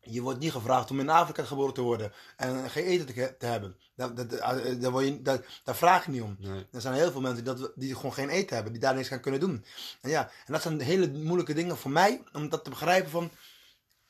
je 0.00 0.22
wordt 0.22 0.38
niet 0.38 0.52
gevraagd 0.52 0.90
om 0.90 1.00
in 1.00 1.08
Afrika 1.08 1.44
geboren 1.44 1.74
te 1.74 1.80
worden 1.80 2.12
en 2.36 2.70
geen 2.70 2.84
eten 2.84 3.06
te, 3.06 3.34
te 3.38 3.46
hebben. 3.46 3.76
Daar, 3.94 4.14
dat, 4.14 4.90
word 4.90 5.04
je, 5.04 5.22
daar, 5.22 5.60
daar 5.64 5.76
vraag 5.76 6.04
je 6.04 6.10
niet 6.10 6.22
om. 6.22 6.36
nee. 6.38 6.66
Er 6.72 6.80
zijn 6.80 6.94
heel 6.94 7.10
veel 7.10 7.20
mensen 7.20 7.44
die, 7.44 7.54
dat, 7.54 7.72
die 7.74 7.94
gewoon 7.94 8.12
geen 8.12 8.28
eten 8.28 8.54
hebben, 8.54 8.72
die 8.72 8.82
daar 8.82 8.94
niks 8.94 9.12
aan 9.12 9.20
kunnen 9.20 9.40
doen. 9.40 9.64
En 10.00 10.10
ja, 10.10 10.30
en 10.46 10.52
dat 10.52 10.62
zijn 10.62 10.80
hele 10.80 11.08
moeilijke 11.08 11.54
dingen 11.54 11.76
voor 11.76 11.90
mij, 11.90 12.22
om 12.32 12.48
dat 12.48 12.64
te 12.64 12.70
begrijpen 12.70 13.10
van, 13.10 13.30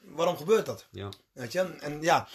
waarom 0.05 0.37
gebeurt 0.37 0.67
dat? 0.67 0.87
Ja. 0.91 1.09
Weet 1.33 1.53
je? 1.53 1.61
En 1.61 2.03
ja, 2.03 2.29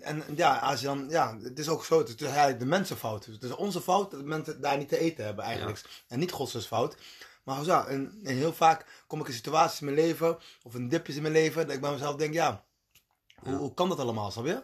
en 0.00 0.24
ja, 0.36 0.56
als 0.56 0.80
je 0.80 0.86
dan, 0.86 1.06
ja, 1.08 1.38
het 1.42 1.58
is 1.58 1.68
ook 1.68 1.84
zo, 1.84 1.98
het 1.98 2.08
is 2.08 2.26
eigenlijk 2.26 2.58
de 2.58 2.64
mensenfout. 2.64 3.24
Het 3.26 3.42
is 3.42 3.50
onze 3.54 3.80
fout 3.80 4.10
dat 4.10 4.24
mensen 4.24 4.60
daar 4.60 4.78
niet 4.78 4.88
te 4.88 4.98
eten 4.98 5.24
hebben 5.24 5.44
eigenlijk. 5.44 5.82
En 6.08 6.18
niet 6.18 6.32
Gods 6.32 6.66
fout. 6.66 6.96
Maar 7.44 7.64
ja, 7.64 7.86
en, 7.86 8.20
en 8.24 8.36
heel 8.36 8.52
vaak 8.52 8.86
kom 9.06 9.20
ik 9.20 9.26
in 9.28 9.32
situaties 9.34 9.80
in 9.80 9.86
mijn 9.86 10.06
leven, 10.06 10.38
of 10.62 10.74
in 10.74 10.88
dipjes 10.88 11.16
in 11.16 11.22
mijn 11.22 11.34
leven, 11.34 11.66
dat 11.66 11.74
ik 11.74 11.80
bij 11.80 11.90
mezelf 11.90 12.16
denk, 12.16 12.34
ja, 12.34 12.64
hoe, 13.34 13.52
Ja. 13.52 13.58
hoe 13.58 13.74
kan 13.74 13.88
dat 13.88 13.98
allemaal, 13.98 14.30
snap 14.30 14.46
je? 14.46 14.62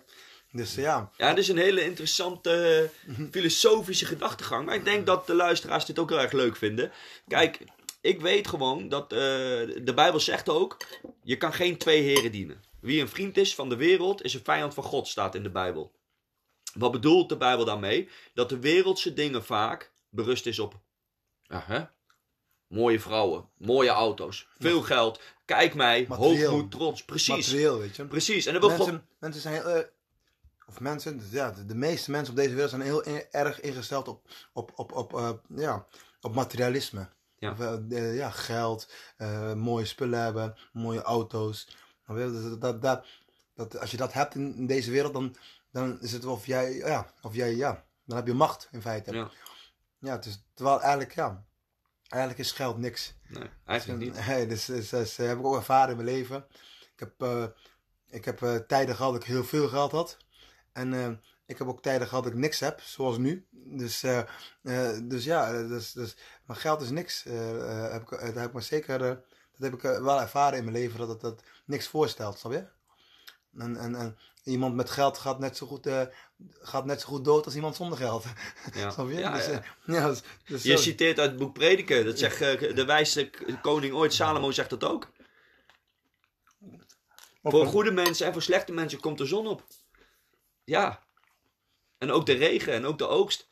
Dus 0.52 0.74
ja, 0.74 1.10
Ja, 1.16 1.28
het 1.28 1.38
is 1.38 1.48
een 1.48 1.56
hele 1.56 1.84
interessante 1.84 2.90
Mhm. 3.06 3.30
filosofische 3.30 4.06
gedachtegang. 4.06 4.66
Maar 4.66 4.74
ik 4.74 4.84
denk 4.84 5.06
dat 5.06 5.26
de 5.26 5.34
luisteraars 5.34 5.84
dit 5.84 5.98
ook 5.98 6.08
heel 6.08 6.20
erg 6.20 6.32
leuk 6.32 6.56
vinden. 6.56 6.92
Kijk, 7.28 7.58
ik 8.06 8.20
weet 8.20 8.48
gewoon 8.48 8.88
dat 8.88 9.12
eh, 9.12 9.18
de 9.18 9.92
Bijbel 9.94 10.20
zegt 10.20 10.48
ook: 10.48 10.76
je 11.22 11.36
kan 11.36 11.52
geen 11.52 11.76
twee 11.76 12.02
heren 12.02 12.32
dienen. 12.32 12.64
Wie 12.80 13.00
een 13.00 13.08
vriend 13.08 13.36
is 13.36 13.54
van 13.54 13.68
de 13.68 13.76
wereld, 13.76 14.22
is 14.22 14.34
een 14.34 14.44
vijand 14.44 14.74
van 14.74 14.84
God, 14.84 15.08
staat 15.08 15.34
in 15.34 15.42
de 15.42 15.50
Bijbel. 15.50 15.92
Wat 16.74 16.92
bedoelt 16.92 17.28
de 17.28 17.36
Bijbel 17.36 17.64
daarmee? 17.64 18.08
Dat 18.34 18.48
de 18.48 18.58
wereldse 18.58 19.12
dingen 19.12 19.44
vaak 19.44 19.92
berust 20.08 20.46
is 20.46 20.58
op 20.58 20.80
ja, 21.42 21.62
hè? 21.66 21.84
mooie 22.66 23.00
vrouwen, 23.00 23.48
mooie 23.56 23.88
auto's, 23.88 24.48
veel 24.58 24.82
geld. 24.82 25.20
Kijk 25.44 25.74
mij, 25.74 26.04
Materieel. 26.08 26.50
hoogmoed, 26.50 26.70
trots. 26.70 27.04
Precies. 27.04 27.46
materieel, 27.46 27.78
weet 27.78 27.96
je. 27.96 28.06
Precies. 28.06 28.46
En 28.46 28.52
dan 28.52 28.68
wil 28.68 28.78
God. 28.78 29.00
Mensen, 29.18 29.40
zijn 29.40 29.54
heel, 29.54 29.68
eh, 29.68 29.84
of 30.66 30.80
mensen, 30.80 31.22
ja, 31.30 31.50
de, 31.50 31.66
de 31.66 31.74
meeste 31.74 32.10
mensen 32.10 32.32
op 32.32 32.38
deze 32.38 32.52
wereld 32.52 32.70
zijn 32.70 32.82
heel 32.82 33.04
erg 33.30 33.60
ingesteld 33.60 34.08
op, 34.08 34.28
op, 34.52 34.72
op, 34.74 34.92
op, 34.92 35.14
eh, 35.14 35.30
ja, 35.48 35.86
op 36.20 36.34
materialisme. 36.34 37.08
Ja. 37.38 37.50
Of, 37.50 37.60
eh, 37.60 38.16
ja, 38.16 38.30
geld, 38.30 38.92
eh, 39.16 39.54
mooie 39.54 39.84
spullen 39.84 40.22
hebben, 40.22 40.56
mooie 40.72 41.02
auto's. 41.02 41.76
Dat, 42.06 42.60
dat, 42.60 42.82
dat, 42.82 43.06
dat, 43.54 43.78
als 43.78 43.90
je 43.90 43.96
dat 43.96 44.12
hebt 44.12 44.34
in, 44.34 44.54
in 44.54 44.66
deze 44.66 44.90
wereld, 44.90 45.12
dan, 45.12 45.36
dan 45.70 46.00
is 46.00 46.12
het 46.12 46.24
of 46.24 46.46
jij, 46.46 46.74
ja, 46.74 47.12
of 47.22 47.34
jij, 47.34 47.54
ja, 47.54 47.84
dan 48.04 48.16
heb 48.16 48.26
je 48.26 48.34
macht 48.34 48.68
in 48.70 48.80
feite. 48.80 49.12
Ja, 49.12 49.30
Ja, 49.98 50.20
is, 50.22 50.44
terwijl 50.54 50.80
eigenlijk, 50.80 51.14
ja, 51.14 51.44
eigenlijk 52.08 52.40
is 52.40 52.52
geld 52.52 52.78
niks. 52.78 53.14
nee, 53.28 53.50
eigenlijk 53.64 54.00
niet. 54.00 54.14
Nee, 54.26 54.46
dus, 54.46 54.64
dus, 54.64 54.88
dus, 54.88 55.18
eh, 55.18 55.26
heb 55.26 55.38
ik 55.38 55.44
ook 55.44 55.56
ervaren 55.56 55.90
in 55.90 56.04
mijn 56.04 56.16
leven. 56.16 56.46
Ik 56.92 57.00
heb, 57.00 57.22
eh, 57.22 57.46
ik 58.08 58.24
heb 58.24 58.64
tijden 58.66 58.96
gehad 58.96 59.12
dat 59.12 59.22
ik 59.22 59.28
heel 59.28 59.44
veel 59.44 59.68
geld 59.68 59.92
had. 59.92 60.16
En 60.72 61.20
ik 61.46 61.58
heb 61.58 61.66
ook 61.68 61.82
tijden 61.82 62.08
gehad 62.08 62.24
dat 62.24 62.32
ik 62.32 62.38
niks 62.38 62.60
heb, 62.60 62.80
zoals 62.80 63.18
nu. 63.18 63.46
Dus, 63.50 64.02
eh, 64.02 64.18
eh, 64.62 64.98
dus 65.02 65.24
ja, 65.24 65.52
eh, 65.52 65.68
dus, 65.68 65.92
dus, 65.92 66.16
maar 66.44 66.56
geld 66.56 66.80
is 66.80 66.90
niks. 66.90 67.22
Heb 67.22 68.02
ik, 68.02 68.08
dat 68.10 68.34
heb 68.34 68.46
ik 68.46 68.52
me 68.52 68.60
zeker, 68.60 68.98
dat 68.98 69.18
heb 69.58 69.74
ik 69.74 69.80
wel 69.80 70.20
ervaren 70.20 70.58
in 70.58 70.64
mijn 70.64 70.76
leven, 70.76 70.98
dat 70.98 71.08
het 71.08 71.20
dat 71.20 71.42
niks 71.64 71.86
voorstelt, 71.88 72.38
snap 72.38 72.52
je? 72.52 72.66
En, 73.58 73.76
en, 73.76 73.94
en 73.94 74.18
iemand 74.44 74.74
met 74.74 74.90
geld 74.90 75.18
gaat 75.18 75.38
net 75.38 75.56
zo 75.56 75.66
goed, 75.66 75.88
gaat 76.60 76.84
net 76.84 77.00
zo 77.00 77.06
goed 77.08 77.24
dood 77.24 77.44
als 77.44 77.54
iemand 77.54 77.76
zonder 77.76 77.98
geld. 77.98 78.24
Ja. 78.74 78.90
snap 78.90 79.08
je? 79.08 79.14
Ja, 79.18 79.34
dus, 79.34 79.46
ja. 79.46 79.62
ja, 79.86 80.08
dus, 80.08 80.22
dus 80.46 80.62
Je 80.62 80.76
zo. 80.76 80.82
citeert 80.82 81.18
uit 81.18 81.30
het 81.30 81.38
boek 81.38 81.52
Prediker. 81.54 82.04
Dat 82.04 82.18
zegt 82.18 82.38
de 82.76 82.84
wijste 82.84 83.24
k- 83.30 83.58
koning 83.62 83.94
ooit, 83.94 84.14
Salomo 84.14 84.50
zegt 84.50 84.70
dat 84.70 84.84
ook. 84.84 85.12
Voor 87.42 87.66
goede 87.66 87.90
mensen 87.90 88.26
en 88.26 88.32
voor 88.32 88.42
slechte 88.42 88.72
mensen 88.72 89.00
komt 89.00 89.18
de 89.18 89.26
zon 89.26 89.46
op. 89.46 89.66
Ja. 90.64 91.05
En 91.98 92.10
ook 92.10 92.26
de 92.26 92.32
regen 92.32 92.72
en 92.72 92.86
ook 92.86 92.98
de 92.98 93.08
oogst. 93.08 93.48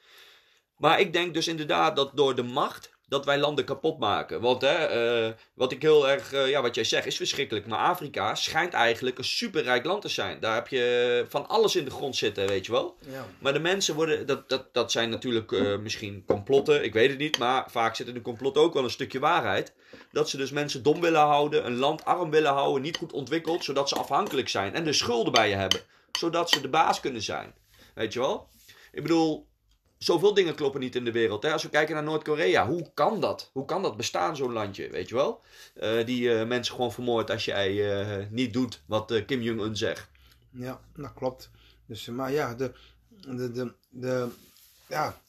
Maar 0.77 1.01
ik 1.01 1.13
denk 1.13 1.35
dus 1.35 1.49
inderdaad 1.49 1.97
dat 1.97 2.11
door 2.15 2.35
de 2.35 2.43
macht 2.43 2.95
dat 3.07 3.25
wij 3.25 3.39
landen 3.39 3.65
kapot 3.65 3.99
maken. 3.99 4.41
Want 4.41 4.61
hè, 4.61 4.75
eh, 4.75 5.33
wat 5.55 5.73
ik 5.73 5.83
heel 5.83 6.09
erg, 6.09 6.33
eh, 6.33 6.49
ja, 6.49 6.63
wat 6.63 6.75
jij 6.75 6.85
zegt 6.85 7.07
is 7.07 7.17
verschrikkelijk. 7.17 7.67
Maar 7.67 7.79
Afrika 7.79 8.35
schijnt 8.35 8.73
eigenlijk 8.73 9.19
een 9.19 9.25
superrijk 9.25 9.85
land 9.85 10.03
te 10.03 10.09
zijn. 10.09 10.41
Daar 10.41 10.55
heb 10.55 10.69
je 10.69 11.25
van 11.29 11.49
alles 11.49 11.77
in 11.77 11.85
de 11.85 11.91
grond 11.91 12.17
zitten, 12.17 12.47
weet 12.47 12.67
je 12.67 12.73
wel. 12.73 12.97
Ja. 13.11 13.27
Maar 13.39 13.53
de 13.53 13.59
mensen 13.59 13.95
worden, 13.95 14.27
dat, 14.27 14.49
dat, 14.49 14.75
dat 14.75 14.93
zijn 14.93 15.11
natuurlijk 15.11 15.53
eh, 15.53 15.79
misschien 15.79 16.25
complotten, 16.27 16.85
ik 16.85 16.93
weet 16.93 17.11
het 17.11 17.19
niet. 17.19 17.39
Maar 17.39 17.65
vaak 17.71 17.97
zit 17.97 18.09
in 18.09 18.15
de 18.15 18.23
complot 18.23 18.59
ook 18.59 18.75
wel 18.75 18.85
een 18.85 18.91
stukje 18.91 19.19
waarheid. 19.19 19.73
Dat 20.13 20.29
ze 20.29 20.37
dus 20.37 20.51
mensen 20.51 20.83
dom 20.83 21.01
willen 21.01 21.21
houden, 21.21 21.67
een 21.67 21.77
land 21.77 22.05
arm 22.05 22.31
willen 22.31 22.53
houden, 22.53 22.83
niet 22.83 22.97
goed 22.97 23.13
ontwikkeld, 23.13 23.65
zodat 23.65 23.89
ze 23.89 23.95
afhankelijk 23.95 24.49
zijn. 24.49 24.75
En 24.75 24.85
de 24.85 24.93
schulden 24.93 25.33
bij 25.33 25.49
je 25.49 25.55
hebben, 25.55 25.81
zodat 26.19 26.51
ze 26.51 26.61
de 26.61 26.69
baas 26.69 27.01
kunnen 27.01 27.23
zijn. 27.23 27.55
Weet 27.95 28.13
je 28.13 28.19
wel? 28.19 28.49
Ik 28.93 29.03
bedoel, 29.03 29.49
zoveel 29.99 30.35
dingen 30.35 30.55
kloppen 30.55 30.81
niet 30.81 30.95
in 30.97 31.05
de 31.05 31.13
wereld. 31.13 31.43
Hè? 31.43 31.53
Als 31.53 31.63
we 31.63 31.69
kijken 31.69 31.95
naar 31.95 32.05
Noord-Korea, 32.05 32.67
hoe 32.67 32.91
kan 32.95 33.21
dat? 33.21 33.51
Hoe 33.53 33.65
kan 33.65 33.83
dat 33.83 33.97
bestaan, 33.97 34.37
zo'n 34.37 34.53
landje, 34.53 34.91
weet 34.91 35.09
je 35.09 35.15
wel? 35.15 35.43
Eh, 35.75 36.07
die 36.07 36.35
eh, 36.39 36.47
mensen 36.47 36.75
gewoon 36.75 36.93
vermoord 36.93 37.31
als 37.31 37.45
jij 37.45 38.01
eh, 38.01 38.27
niet 38.31 38.53
doet 38.53 38.83
wat 38.87 39.25
Kim 39.27 39.41
Jong-un 39.43 39.77
zegt. 39.77 40.09
Ja, 40.51 40.81
dat 40.97 41.13
klopt. 41.15 41.51
Dus, 41.87 42.07
maar 42.07 42.33
ja, 42.33 42.55
de, 42.55 42.73
de, 43.09 43.53
de, 43.53 43.75
de 43.89 44.29
ja, 44.89 45.21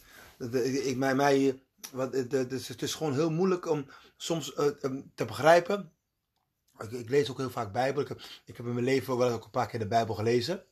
ik, 0.83 0.97
mij, 0.97 1.15
mij, 1.15 1.59
wat, 1.91 2.11
de, 2.11 2.27
de, 2.27 2.47
de- 2.47 2.63
het 2.67 2.81
is 2.81 2.93
gewoon 2.93 3.13
heel 3.13 3.31
moeilijk 3.31 3.69
om 3.69 3.85
soms 4.17 4.53
te 5.15 5.25
begrijpen. 5.25 5.91
Ik, 6.77 6.91
ik 6.91 7.09
lees 7.09 7.31
ook 7.31 7.37
heel 7.37 7.49
vaak 7.49 7.71
Bijbel. 7.71 8.01
Ik 8.01 8.07
heb, 8.07 8.19
ik 8.45 8.57
heb 8.57 8.65
in 8.65 8.73
mijn 8.73 8.85
leven 8.85 9.17
wel 9.17 9.31
ook 9.31 9.43
een 9.43 9.49
paar 9.49 9.67
keer 9.67 9.79
de 9.79 9.87
Bijbel 9.87 10.15
gelezen. 10.15 10.63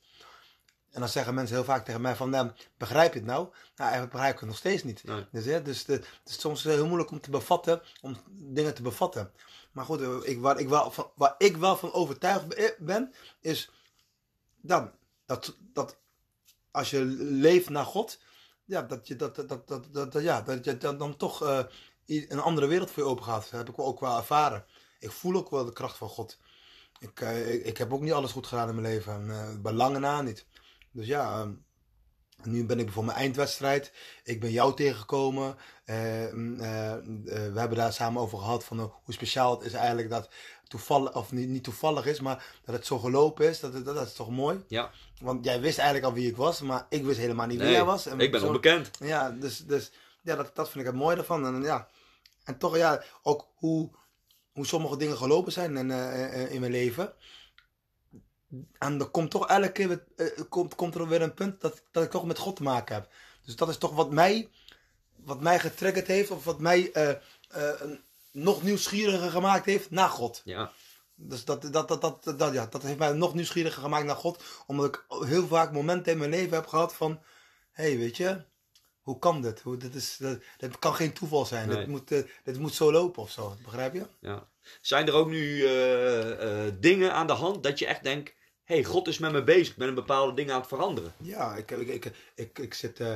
En 0.94 1.00
dan 1.00 1.10
zeggen 1.10 1.34
mensen 1.34 1.56
heel 1.56 1.66
vaak 1.66 1.86
tegen 1.86 2.02
mij 2.02 2.16
van, 2.16 2.30
nou, 2.30 2.52
begrijp 2.78 3.14
je 3.14 3.20
het 3.20 3.28
nou? 3.28 3.44
Nou, 3.44 3.54
eigenlijk 3.76 4.12
begrijp 4.12 4.34
ik 4.34 4.40
het 4.40 4.50
nog 4.50 4.58
steeds 4.58 4.84
niet. 4.84 5.04
Nee. 5.04 5.26
Dus, 5.32 5.46
hè, 5.46 5.62
dus 5.62 5.86
de, 5.86 5.94
het 5.94 6.08
is 6.26 6.40
soms 6.40 6.64
heel 6.64 6.86
moeilijk 6.88 7.12
om 7.12 7.22
te 7.22 7.30
bevatten, 7.30 7.82
om 8.02 8.18
dingen 8.32 8.74
te 8.74 8.82
bevatten. 8.82 9.32
Maar 9.72 9.86
goed, 9.86 10.02
eh, 10.02 10.18
ik, 10.24 10.40
waar, 10.40 10.60
ik 10.60 10.70
wel 10.70 10.92
van, 10.92 11.12
waar 11.16 11.36
ik 11.38 11.58
wel 11.58 11.78
van 11.78 11.94
overtuigd 11.94 12.48
be- 12.48 12.76
ben, 12.80 13.14
is 13.40 13.72
dan, 14.62 14.92
dat, 15.26 15.58
dat 15.60 15.98
als 16.72 16.90
je 16.90 17.00
leeft 17.20 17.70
naar 17.70 17.86
God, 17.86 18.20
ja, 18.66 18.82
dat 18.82 19.08
je, 19.08 19.16
dat, 19.16 19.36
dat, 19.36 19.68
dat, 19.68 19.94
dat, 19.94 20.14
ja, 20.14 20.42
dat 20.42 20.66
je 20.66 20.78
dan, 20.78 21.18
toch 21.18 21.44
eh, 21.44 21.64
een 22.06 22.40
andere 22.40 22.68
wereld 22.68 22.92
voor 22.92 23.04
je 23.04 23.10
open 23.10 23.24
gaat. 23.24 23.42
Dat 23.42 23.60
heb 23.60 23.70
ik 23.70 23.80
ook 23.80 24.00
wel 24.00 24.18
ervaren. 24.18 24.66
Ik 25.00 25.12
voel 25.12 25.36
ook 25.36 25.50
wel 25.50 25.66
de 25.66 25.74
kracht 25.74 25.98
van 25.98 26.10
God. 26.10 26.38
Ik, 27.00 27.22
eh, 27.22 27.54
ik, 27.54 27.66
ik 27.66 27.78
heb 27.78 27.94
ook 27.94 28.02
niet 28.02 28.14
alles 28.14 28.32
goed 28.32 28.48
gedaan 28.48 28.70
in 28.70 28.76
mijn 28.76 28.94
leven. 28.94 29.14
En, 29.14 29.30
eh, 29.30 29.62
bij 29.62 29.74
lange 29.74 30.00
na 30.00 30.22
niet. 30.22 30.46
Dus 30.94 31.08
ja, 31.08 31.40
ehm, 31.40 31.52
nu 32.44 32.66
ben 32.66 32.80
ik 32.80 32.86
bijvoorbeeld 32.86 33.16
mijn 33.16 33.26
eindwedstrijd. 33.28 33.92
Ik 34.24 34.40
ben 34.40 34.52
jou 34.52 34.76
tegengekomen. 34.76 35.56
Eh, 35.86 36.32
mm, 36.32 36.60
eh, 36.60 36.92
eh, 36.94 37.02
we 37.26 37.60
hebben 37.60 37.78
daar 37.78 37.94
samen 37.94 38.22
over 38.22 38.38
gehad 38.38 38.64
van 38.64 38.80
hoe 38.80 39.14
speciaal 39.14 39.52
het 39.58 39.66
is 39.66 39.74
eigenlijk 39.74 40.10
dat 40.10 40.30
toevallig, 40.68 41.16
of 41.16 41.32
niet, 41.32 41.50
niet 41.50 41.64
toevallig 41.64 42.06
is, 42.06 42.20
maar 42.20 42.46
dat 42.66 42.76
het 42.76 42.86
zo 42.86 43.00
gelopen 43.00 43.50
is. 43.50 43.60
Dat, 43.60 43.74
dat, 43.74 43.86
dat 43.86 44.08
is 44.08 44.14
toch 44.14 44.30
mooi? 44.30 44.64
Ja, 44.68 44.92
Want 45.22 45.46
jij 45.46 45.62
wist 45.62 45.78
eigenlijk 45.78 46.08
al 46.08 46.14
wie 46.14 46.30
ik 46.30 46.38
was, 46.38 46.62
maar 46.62 46.86
ik 46.90 47.04
wist 47.04 47.20
helemaal 47.20 47.48
niet 47.48 47.60
wie 47.60 47.70
jij 47.72 47.84
was. 47.86 48.06
En 48.06 48.20
ik 48.20 48.32
ben 48.32 48.40
zo- 48.40 48.46
onbekend. 48.46 48.90
Ja, 49.00 49.30
dus, 49.30 49.58
dus 49.58 49.92
ja, 50.22 50.36
dat, 50.36 50.56
dat 50.56 50.70
vind 50.70 50.86
ik 50.86 50.92
het 50.92 51.00
mooie 51.00 51.18
ervan. 51.18 51.46
En, 51.46 51.62
ja, 51.62 51.88
en 52.44 52.58
toch, 52.58 52.78
ja, 52.78 53.04
ook 53.22 53.48
hoe, 53.56 53.92
hoe 54.52 54.66
sommige 54.66 54.98
dingen 54.98 55.18
gelopen 55.18 55.52
zijn 55.52 55.78
in, 55.78 55.92
in 56.50 56.60
mijn 56.60 56.72
leven. 56.72 57.14
En 58.78 59.00
er 59.00 59.06
komt 59.06 59.32
toch 59.32 59.48
elke 59.48 59.72
keer 59.72 59.88
weer, 59.88 60.04
eh, 60.16 60.44
komt, 60.50 60.76
komt 60.76 60.96
er 60.96 61.08
weer 61.08 61.22
een 61.22 61.34
punt 61.34 61.62
dat, 61.62 61.84
dat 61.92 62.04
ik 62.04 62.12
toch 62.12 62.26
met 62.26 62.38
God 62.38 62.56
te 62.56 62.64
maken 62.64 62.96
heb. 62.96 63.10
Dus 63.46 63.56
dat 63.56 63.70
is 63.70 63.78
toch 63.78 63.92
wat 63.92 64.12
mij, 64.12 64.50
wat 65.16 65.42
mij 65.42 65.60
getriggerd 65.60 66.08
heeft, 66.08 66.32
of 66.32 66.44
wat 66.44 66.60
mij 66.60 66.92
eh, 66.92 67.10
eh, 67.48 67.82
nog 68.32 68.64
nieuwsgieriger 68.64 69.30
gemaakt 69.30 69.66
heeft 69.66 69.92
naar 69.92 70.10
God. 70.10 70.42
Ja, 70.44 70.72
Dus 71.16 71.46
dat, 71.46 71.62
dat, 71.62 71.88
dat, 71.88 72.02
dat, 72.02 72.24
dat, 72.40 72.54
ja, 72.54 72.66
dat 72.66 72.84
heeft 72.84 72.98
mij 72.98 73.14
nog 73.14 73.34
nieuwsgieriger 73.34 73.82
gemaakt 73.82 74.06
naar 74.06 74.16
God. 74.16 74.44
Omdat 74.68 74.86
ik 74.86 75.06
heel 75.28 75.48
vaak 75.48 75.72
momenten 75.72 76.12
in 76.12 76.18
mijn 76.18 76.30
leven 76.30 76.54
heb 76.56 76.68
gehad 76.68 76.94
van... 76.94 77.22
Hé, 77.72 77.84
hey, 77.84 77.98
weet 77.98 78.18
je, 78.18 78.44
hoe 79.04 79.20
kan 79.20 79.42
dit? 79.42 79.62
Hoe, 79.62 79.78
dit, 79.78 79.96
is, 79.96 80.18
dat, 80.18 80.40
dit 80.58 80.80
kan 80.80 80.96
geen 80.96 81.14
toeval 81.14 81.46
zijn. 81.46 81.68
Nee. 81.68 81.78
Dit, 81.78 81.88
moet, 81.88 82.12
eh, 82.12 82.24
dit 82.44 82.60
moet 82.60 82.74
zo 82.74 82.92
lopen 82.92 83.22
of 83.22 83.32
zo. 83.32 83.56
Begrijp 83.64 83.94
je? 83.94 84.06
ja. 84.20 84.48
Zijn 84.82 85.08
er 85.08 85.14
ook 85.14 85.28
nu 85.30 85.66
eh, 85.66 86.66
eh, 86.66 86.74
dingen 86.80 87.14
aan 87.14 87.28
de 87.28 87.34
hand 87.34 87.64
dat 87.64 87.80
je 87.80 87.86
echt 87.86 88.04
denkt... 88.04 88.34
Hé, 88.64 88.76
hey, 88.76 88.84
God 88.84 89.08
is 89.08 89.18
met 89.18 89.32
me 89.32 89.44
bezig. 89.44 89.70
Ik 89.70 89.76
ben 89.78 89.88
een 89.88 89.94
bepaalde 89.96 90.34
dingen 90.34 90.54
aan 90.54 90.60
het 90.60 90.70
veranderen. 90.70 91.14
Ja, 91.18 91.56
ik, 91.56 91.72
ik, 91.72 91.88
ik, 91.88 92.12
ik, 92.36 92.60
ik 92.60 92.74
zit... 92.74 93.00
eh, 93.00 93.16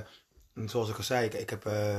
zoals 0.65 0.89
ik 0.89 0.97
al 0.97 1.03
zei, 1.03 1.25
ik, 1.25 1.33
ik 1.33 1.49
heb 1.49 1.65
eh, 1.65 1.97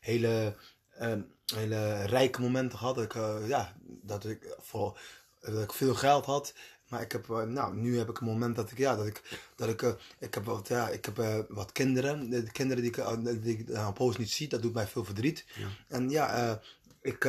hele, 0.00 0.56
eh, 0.90 1.12
hele 1.54 2.04
rijke 2.04 2.40
momenten 2.40 2.78
gehad. 2.78 2.94
Dat 2.94 3.04
ik, 3.04 3.12
ja, 3.46 3.76
dat 3.84 4.24
ik, 4.24 4.54
voor, 4.58 5.00
dat 5.40 5.62
ik 5.62 5.72
veel 5.72 5.94
geld 5.94 6.24
had. 6.24 6.54
Maar 6.88 7.00
ik 7.00 7.12
heb, 7.12 7.26
nou, 7.28 7.76
nu 7.76 7.98
heb 7.98 8.08
ik 8.08 8.18
een 8.18 8.26
moment 8.26 8.56
dat 8.56 8.70
ik, 8.70 8.78
ja, 8.78 8.96
dat 8.96 9.06
ik, 9.06 9.22
dat 9.56 9.68
ik, 9.68 9.82
ik 10.18 10.34
heb 10.34 10.44
wat, 10.44 10.68
ja, 10.68 10.88
ik 10.88 11.04
heb 11.04 11.46
wat 11.48 11.72
kinderen. 11.72 12.30
De, 12.30 12.42
de 12.42 12.52
kinderen 12.52 12.82
die 12.82 12.92
ik, 12.92 13.42
die 13.42 13.58
ik 13.58 13.74
aan 13.74 13.92
poos 13.92 14.16
niet 14.16 14.30
zie, 14.30 14.48
dat 14.48 14.62
doet 14.62 14.74
mij 14.74 14.86
veel 14.86 15.04
verdriet. 15.04 15.44
Ja. 15.56 15.66
En 15.88 16.10
ja, 16.10 16.60
ik, 17.00 17.24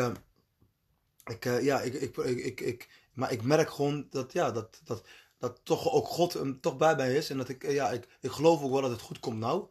ik, 1.26 1.44
ja, 1.44 1.82
ik, 1.82 1.94
ik, 1.94 2.18
ik, 2.18 2.60
ik- 2.62 2.90
maar 3.14 3.32
ik 3.32 3.44
merk 3.44 3.70
gewoon 3.70 4.08
dat, 4.10 4.34
ja, 4.34 4.52
dat, 4.52 4.82
dat, 4.84 5.04
dat 5.42 5.60
toch 5.64 5.92
ook 5.92 6.08
God 6.08 6.36
um, 6.36 6.60
toch 6.62 6.78
bij 6.78 6.96
mij 6.96 7.14
is. 7.16 7.30
En 7.30 7.38
dat 7.38 7.50
ik, 7.50 7.64
eh, 7.64 7.74
ja, 7.74 7.90
ik, 7.92 8.08
ik 8.22 8.32
geloof 8.32 8.64
ook 8.64 8.72
wel 8.72 8.82
dat 8.82 8.92
het 8.92 9.02
goed 9.02 9.20
komt 9.20 9.38
nou. 9.40 9.66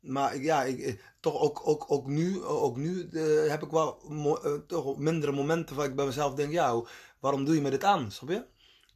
Maar 0.00 0.34
ik, 0.34 0.42
ja, 0.42 0.62
ik, 0.64 0.78
ik- 0.78 1.14
toch 1.20 1.40
ook, 1.40 1.60
ook, 1.68 1.84
ook 1.88 2.06
nu, 2.06 2.42
ook 2.44 2.76
nu 2.76 3.08
eh, 3.12 3.50
heb 3.50 3.62
ik 3.62 3.70
wel 3.70 3.98
eh, 4.42 4.52
toch 4.66 4.98
mindere 4.98 5.32
momenten 5.32 5.76
waar 5.76 5.86
ik 5.86 5.96
bij 5.96 6.04
mezelf 6.06 6.34
denk, 6.34 6.52
ja, 6.52 6.82
waarom 7.20 7.44
doe 7.44 7.54
je 7.54 7.60
me 7.60 7.70
dit 7.70 7.84
aan, 7.84 8.10
snap 8.10 8.28
je? 8.28 8.44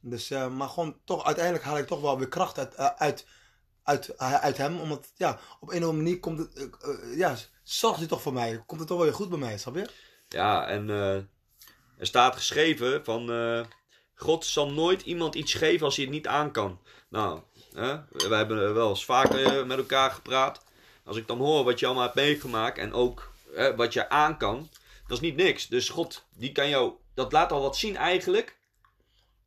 Dus, 0.01 0.31
eh, 0.31 0.47
maar 0.55 0.69
gewoon 0.69 0.97
toch, 1.05 1.25
uiteindelijk 1.25 1.65
haal 1.65 1.77
ik 1.77 1.87
toch 1.87 2.01
wel 2.01 2.17
weer 2.17 2.27
kracht 2.27 2.57
uit, 2.57 2.75
eh, 2.75 2.89
uit, 2.97 3.25
uit, 3.83 4.09
eh, 4.17 4.53
hem. 4.53 4.79
Omdat, 4.79 5.11
ja, 5.15 5.39
op 5.59 5.69
een 5.69 5.75
of 5.83 5.89
andere 5.89 5.93
manier 5.93 6.19
komt 6.19 6.37
het, 6.39 6.53
eh, 6.53 6.63
eh, 6.63 7.17
ja, 7.17 7.35
zorgt 7.63 7.99
hij 7.99 8.07
toch 8.07 8.21
voor 8.21 8.33
mij. 8.33 8.63
Komt 8.65 8.79
het 8.79 8.89
toch 8.89 8.97
wel 8.97 9.05
weer 9.07 9.15
goed 9.15 9.29
bij 9.29 9.37
mij, 9.39 9.57
snap 9.57 9.75
je? 9.75 9.89
Ja, 10.27 10.67
en 10.67 10.89
eh, 10.89 11.15
er 11.97 12.07
staat 12.07 12.35
geschreven 12.35 13.03
van... 13.05 13.29
God 14.15 14.45
zal 14.45 14.71
nooit 14.71 15.01
iemand 15.01 15.35
iets 15.35 15.53
geven 15.53 15.85
als 15.85 15.95
hij 15.95 16.05
het 16.05 16.13
niet 16.13 16.27
aan 16.27 16.51
kan. 16.51 16.79
Nou, 17.09 17.39
hè, 17.73 17.95
we 18.09 18.35
hebben 18.35 18.73
wel 18.73 18.89
eens 18.89 19.05
vaker 19.05 19.45
eh, 19.45 19.65
met 19.65 19.77
elkaar 19.77 20.11
gepraat. 20.11 20.63
Als 21.03 21.17
ik 21.17 21.27
dan 21.27 21.37
hoor 21.37 21.63
wat 21.63 21.79
je 21.79 21.85
allemaal 21.85 22.03
hebt 22.03 22.15
meegemaakt 22.15 22.77
en 22.77 22.93
ook 22.93 23.31
hè, 23.53 23.75
wat 23.75 23.93
je 23.93 24.09
aan 24.09 24.37
kan, 24.37 24.69
dat 25.07 25.17
is 25.17 25.29
niet 25.29 25.35
niks. 25.35 25.67
Dus 25.67 25.89
God, 25.89 26.25
die 26.35 26.51
kan 26.51 26.69
jou, 26.69 26.93
dat 27.13 27.31
laat 27.31 27.51
al 27.51 27.61
wat 27.61 27.77
zien 27.77 27.95
eigenlijk. 27.95 28.57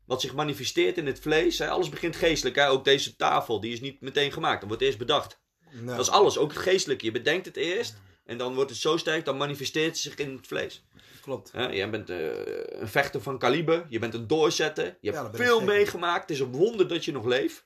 Wat 0.05 0.21
zich 0.21 0.35
manifesteert 0.35 0.99
in 0.99 1.07
het 1.07 1.21
vlees. 1.21 1.59
Hè. 1.59 1.69
Alles 1.69 1.89
begint 1.89 2.17
geestelijk. 2.17 2.57
Hè. 2.57 2.69
Ook 2.69 2.85
deze 2.85 3.17
tafel, 3.17 3.61
die 3.61 3.73
is 3.73 3.81
niet 3.81 4.01
meteen 4.01 4.33
gemaakt. 4.33 4.61
Dan 4.61 4.69
wordt 4.69 4.83
eerst 4.83 4.99
bedacht. 4.99 5.39
Dat 5.85 5.99
is 5.99 6.11
alles, 6.11 6.39
ook 6.39 6.53
het 6.53 6.63
geestelijke. 6.63 7.05
Je 7.05 7.13
bedenkt 7.13 7.47
het 7.47 7.57
eerst 7.57 7.97
en 8.25 8.39
dan 8.39 8.55
wordt 8.55 8.71
het 8.71 8.79
zo 8.79 8.97
sterk, 8.97 9.25
dan 9.25 9.37
manifesteert 9.37 9.87
het 9.87 9.99
zich 9.99 10.15
in 10.15 10.37
het 10.37 10.47
vlees. 10.47 10.85
Klopt. 11.27 11.51
Jij 11.53 11.91
bent 11.91 12.11
eh, 12.11 12.81
een 12.81 12.89
vechter 12.89 13.23
van 13.23 13.39
kaliber, 13.39 13.87
je 13.89 13.99
bent 13.99 14.15
een 14.15 14.27
doorzetter, 14.27 14.99
je 15.01 15.11
hebt 15.11 15.37
veel 15.37 15.61
meegemaakt. 15.61 16.21
Het 16.21 16.31
is 16.31 16.41
een 16.41 16.53
wonder 16.53 16.89
dat 16.89 17.05
je 17.05 17.13
nog 17.13 17.25
leeft, 17.25 17.65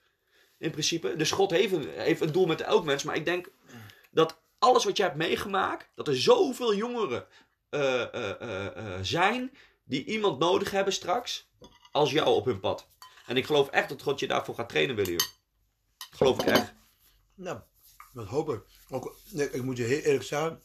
in 0.58 0.70
principe. 0.70 1.16
Dus 1.16 1.30
God 1.30 1.50
heeft 1.50 1.72
een, 1.72 1.88
heeft 1.88 2.20
een 2.20 2.32
doel 2.32 2.46
met 2.46 2.60
elk 2.60 2.84
mens, 2.84 3.02
maar 3.02 3.16
ik 3.16 3.24
denk 3.24 3.50
dat 4.10 4.42
alles 4.58 4.84
wat 4.84 4.96
jij 4.96 5.06
hebt 5.06 5.18
meegemaakt, 5.18 5.88
dat 5.94 6.08
er 6.08 6.16
zoveel 6.16 6.74
jongeren 6.74 7.26
eh, 7.68 8.14
eh, 8.14 8.98
zijn 9.02 9.52
die 9.84 10.04
iemand 10.04 10.38
nodig 10.38 10.70
hebben 10.70 10.92
straks, 10.92 11.50
als 11.92 12.10
jou 12.10 12.28
op 12.28 12.44
hun 12.44 12.60
pad. 12.60 12.88
En 13.26 13.36
ik 13.36 13.46
geloof 13.46 13.68
echt 13.68 13.88
dat 13.88 14.02
God 14.02 14.20
je 14.20 14.26
daarvoor 14.26 14.54
gaat 14.54 14.68
trainen, 14.68 14.96
William. 14.96 15.26
Geloof 16.10 16.40
ik 16.40 16.46
echt. 16.46 16.74
Nou, 17.34 17.58
dat 18.12 18.26
hoop 18.26 18.50
ik. 18.50 18.62
Ook, 18.88 19.16
ik, 19.32 19.52
ik 19.52 19.62
moet 19.62 19.76
je 19.76 19.82
heel 19.82 20.00
eerlijk 20.00 20.24
zeggen. 20.24 20.62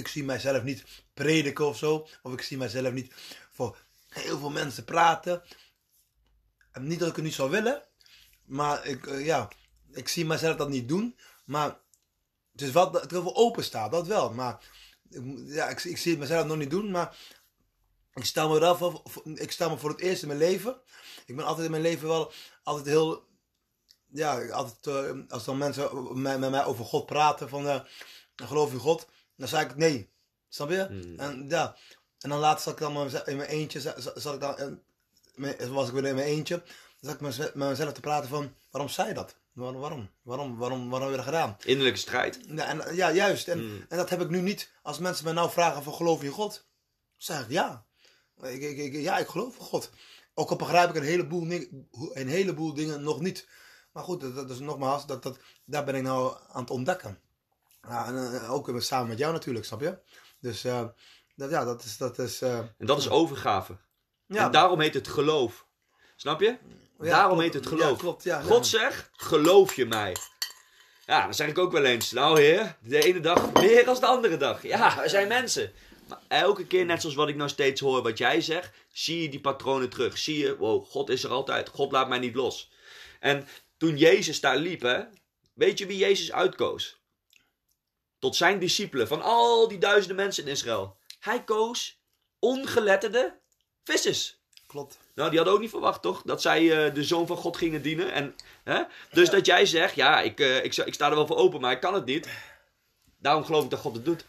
Ik 0.00 0.08
zie 0.08 0.24
mijzelf 0.24 0.62
niet 0.62 0.84
prediken 1.14 1.66
of 1.66 1.78
zo. 1.78 2.06
Of 2.22 2.32
ik 2.32 2.42
zie 2.42 2.56
mijzelf 2.56 2.92
niet 2.92 3.14
voor 3.50 3.76
heel 4.08 4.38
veel 4.38 4.50
mensen 4.50 4.84
praten. 4.84 5.42
En 6.72 6.86
niet 6.86 6.98
dat 6.98 7.08
ik 7.08 7.16
het 7.16 7.24
niet 7.24 7.34
zou 7.34 7.50
willen. 7.50 7.82
Maar 8.44 8.86
ik, 8.86 9.06
eh, 9.06 9.24
ja, 9.24 9.48
ik 9.92 10.08
zie 10.08 10.26
mijzelf 10.26 10.56
dat 10.56 10.68
niet 10.68 10.88
doen. 10.88 11.16
Maar 11.44 11.78
het 12.52 12.62
is 12.62 12.70
wel 12.70 12.90
dat 12.90 13.04
ik 13.04 13.12
er 13.12 13.22
voor 13.22 13.34
open 13.34 13.64
sta. 13.64 13.88
Dat 13.88 14.06
wel. 14.06 14.32
Maar 14.32 14.64
ja, 15.46 15.68
ik, 15.68 15.84
ik 15.84 15.98
zie 15.98 16.10
het 16.10 16.20
mezelf 16.20 16.46
nog 16.46 16.56
niet 16.56 16.70
doen. 16.70 16.90
Maar 16.90 17.16
ik 18.14 18.24
sta 18.24 18.48
me 18.48 18.58
wel 18.58 18.76
voor, 18.76 19.02
ik 19.34 19.52
sta 19.52 19.68
me 19.68 19.78
voor 19.78 19.90
het 19.90 20.00
eerst 20.00 20.22
in 20.22 20.28
mijn 20.28 20.40
leven. 20.40 20.80
Ik 21.26 21.36
ben 21.36 21.44
altijd 21.44 21.64
in 21.64 21.70
mijn 21.70 21.82
leven 21.82 22.08
wel 22.08 22.32
altijd 22.62 22.86
heel 22.86 23.28
ja, 24.12 24.48
altijd, 24.48 24.86
eh, 24.86 25.18
als 25.28 25.44
dan 25.44 25.58
mensen 25.58 26.20
met, 26.22 26.38
met 26.38 26.50
mij 26.50 26.64
over 26.64 26.84
God 26.84 27.06
praten, 27.06 27.48
van 27.48 27.68
eh, 27.68 27.80
geloof 28.36 28.72
in 28.72 28.78
God, 28.78 29.06
dan 29.40 29.48
zei 29.48 29.64
ik 29.64 29.76
nee. 29.76 30.10
Snap 30.48 30.70
je? 30.70 30.86
Mm. 30.90 31.18
En, 31.18 31.46
ja. 31.48 31.76
en 32.18 32.28
dan 32.28 32.38
later 32.38 32.62
zat 32.62 32.72
ik 32.72 32.78
dan 32.78 33.10
in 33.26 33.36
mijn 33.36 33.48
eentje, 33.48 33.80
za- 33.80 34.00
za- 34.00 34.12
zat 34.20 34.34
ik 34.34 34.40
dan, 34.40 34.80
me- 35.34 35.68
was 35.70 35.86
ik 35.88 35.94
weer 35.94 36.06
in 36.06 36.14
mijn 36.14 36.26
eentje. 36.26 36.56
Dan 37.00 37.10
zat 37.10 37.14
ik 37.14 37.54
met 37.54 37.54
mezelf 37.54 37.92
te 37.92 38.00
praten 38.00 38.28
van, 38.28 38.54
waarom 38.70 38.90
zei 38.90 39.08
je 39.08 39.14
dat? 39.14 39.36
Waarom, 39.52 39.80
waarom, 39.80 40.10
waarom, 40.22 40.56
waarom, 40.58 40.90
waarom 40.90 41.08
heb 41.08 41.18
je 41.18 41.24
dat 41.24 41.34
gedaan? 41.34 41.56
Innerlijke 41.64 41.98
strijd. 41.98 42.38
Ja, 42.48 42.64
en, 42.66 42.94
ja 42.94 43.12
juist. 43.12 43.48
En, 43.48 43.58
Mm. 43.66 43.84
en 43.88 43.96
dat 43.96 44.10
heb 44.10 44.20
ik 44.20 44.28
nu 44.30 44.40
niet. 44.40 44.72
Als 44.82 44.98
mensen 44.98 45.24
mij 45.24 45.32
nou 45.32 45.50
vragen 45.50 45.82
van, 45.82 45.94
geloof 45.94 46.20
je 46.20 46.26
in 46.26 46.32
God? 46.32 46.66
Zeg 47.16 47.42
ik 47.44 47.50
ja. 47.50 47.84
Ik, 48.42 48.62
ik, 48.62 48.76
ik- 48.78 48.94
ja, 48.94 49.18
ik 49.18 49.26
geloof 49.28 49.56
in 49.58 49.64
God. 49.64 49.90
Ook 50.34 50.50
al 50.50 50.56
begrijp 50.56 50.88
ik 50.90 50.96
een 50.96 51.02
heleboel, 51.02 51.50
een 52.12 52.28
heleboel 52.28 52.74
dingen 52.74 53.02
nog 53.02 53.20
niet. 53.20 53.48
Maar 53.92 54.04
goed, 54.04 54.20
dat, 54.20 54.34
dat 54.34 54.50
is 54.50 54.58
nogmaals, 54.58 55.06
dat, 55.06 55.22
dat, 55.22 55.38
daar 55.64 55.84
ben 55.84 55.94
ik 55.94 56.02
nou 56.02 56.36
aan 56.48 56.60
het 56.60 56.70
ontdekken. 56.70 57.18
Ja, 57.88 58.06
en 58.06 58.34
eh, 58.34 58.52
ook 58.52 58.72
samen 58.76 59.08
met 59.08 59.18
jou 59.18 59.32
natuurlijk, 59.32 59.64
snap 59.64 59.80
je? 59.80 59.98
Dus 60.40 60.64
eh, 60.64 60.86
dat, 61.34 61.50
ja, 61.50 61.64
dat 61.64 61.84
is... 61.84 61.96
Dat 61.96 62.18
is 62.18 62.40
eh, 62.42 62.58
En 62.58 62.86
dat 62.86 62.98
is 62.98 63.10
overgave. 63.10 63.76
ja, 64.26 64.44
En 64.44 64.50
daarom 64.50 64.80
heet 64.80 64.94
het 64.94 65.08
geloof. 65.08 65.66
Snap 66.16 66.40
je? 66.40 66.56
ja, 66.98 67.10
daarom 67.10 67.38
klopt. 67.38 67.42
heet 67.42 67.54
het 67.54 67.66
geloof. 67.66 67.90
Ja, 67.90 67.96
klopt, 67.96 68.22
ja. 68.22 68.40
God 68.40 68.66
zegt, 68.66 69.10
geloof 69.12 69.74
je 69.74 69.86
mij? 69.86 70.16
Ja, 71.06 71.22
dan 71.22 71.34
zeg 71.34 71.48
ik 71.48 71.58
ook 71.58 71.72
wel 71.72 71.84
eens. 71.84 72.10
Nou 72.10 72.40
heer, 72.40 72.76
de 72.82 73.02
ene 73.02 73.20
dag 73.20 73.52
meer 73.52 73.84
dan 73.84 73.94
de 73.94 74.06
andere 74.06 74.36
dag. 74.36 74.62
Ja, 74.62 74.96
wij 74.96 75.08
zijn 75.08 75.28
mensen. 75.28 75.72
Maar 76.08 76.20
elke 76.28 76.66
keer, 76.66 76.84
net 76.84 77.00
zoals 77.00 77.16
wat 77.16 77.28
ik 77.28 77.36
nou 77.36 77.48
steeds 77.48 77.80
hoor, 77.80 78.02
wat 78.02 78.18
jij 78.18 78.40
zegt, 78.40 78.70
zie 78.92 79.22
je 79.22 79.28
die 79.28 79.40
patronen 79.40 79.88
terug. 79.88 80.18
Zie 80.18 80.38
je, 80.38 80.56
wow, 80.56 80.84
God 80.84 81.10
is 81.10 81.24
er 81.24 81.30
altijd. 81.30 81.68
God 81.68 81.92
laat 81.92 82.08
mij 82.08 82.18
niet 82.18 82.34
los. 82.34 82.72
En 83.20 83.48
toen 83.76 83.96
Jezus 83.96 84.40
daar 84.40 84.56
liep, 84.56 84.80
hè, 84.82 85.02
weet 85.54 85.78
je 85.78 85.86
wie 85.86 85.98
Jezus 85.98 86.32
uitkoos? 86.32 86.99
Tot 88.20 88.36
zijn 88.36 88.58
discipelen, 88.58 89.08
van 89.08 89.22
al 89.22 89.68
die 89.68 89.78
duizenden 89.78 90.16
mensen 90.16 90.44
in 90.44 90.50
Israël. 90.50 90.96
Hij 91.20 91.44
koos 91.44 92.00
ongeletterde 92.38 93.38
vissers. 93.84 94.38
Klopt. 94.66 94.98
Nou, 95.14 95.28
die 95.28 95.36
hadden 95.38 95.54
ook 95.56 95.60
niet 95.62 95.70
verwacht, 95.70 96.02
toch? 96.02 96.22
Dat 96.22 96.42
zij 96.42 96.86
eh, 96.86 96.94
de 96.94 97.04
zoon 97.04 97.26
van 97.26 97.36
God 97.36 97.56
gingen 97.56 97.82
dienen. 97.82 98.12
En, 98.12 98.34
hè? 98.64 98.82
Dus 99.12 99.30
dat 99.30 99.46
jij 99.46 99.66
zegt, 99.66 99.94
ja, 99.94 100.20
ik, 100.20 100.40
eh, 100.40 100.64
ik, 100.64 100.72
sta- 100.72 100.84
ik 100.84 100.94
sta 100.94 101.08
er 101.08 101.14
wel 101.14 101.26
voor 101.26 101.36
open, 101.36 101.60
maar 101.60 101.72
ik 101.72 101.80
kan 101.80 101.94
het 101.94 102.04
niet. 102.04 102.28
Daarom 103.18 103.44
geloof 103.44 103.64
ik 103.64 103.70
dat 103.70 103.80
God 103.80 103.94
het 103.94 104.04
doet. 104.04 104.24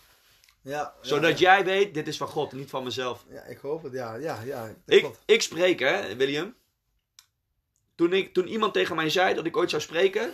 Ja, 0.63 0.93
Zodat 1.01 1.39
jij 1.39 1.65
weet, 1.65 1.93
dit 1.93 2.07
is 2.07 2.17
van 2.17 2.27
God, 2.27 2.51
niet 2.51 2.69
van 2.69 2.83
mezelf. 2.83 3.25
ja, 3.29 3.41
ik 3.43 3.57
hoop 3.57 3.83
het, 3.83 3.93
ja, 3.93 4.15
ja, 4.15 4.41
ja. 4.41 4.75
Ik, 4.85 5.09
ik 5.25 5.41
spreek, 5.41 5.79
hè, 5.79 6.15
William. 6.15 6.55
Toen, 7.95 8.13
ik, 8.13 8.33
toen 8.33 8.47
iemand 8.47 8.73
tegen 8.73 8.95
mij 8.95 9.09
zei 9.09 9.33
dat 9.33 9.45
ik 9.45 9.57
ooit 9.57 9.69
zou 9.69 9.81
spreken, 9.81 10.31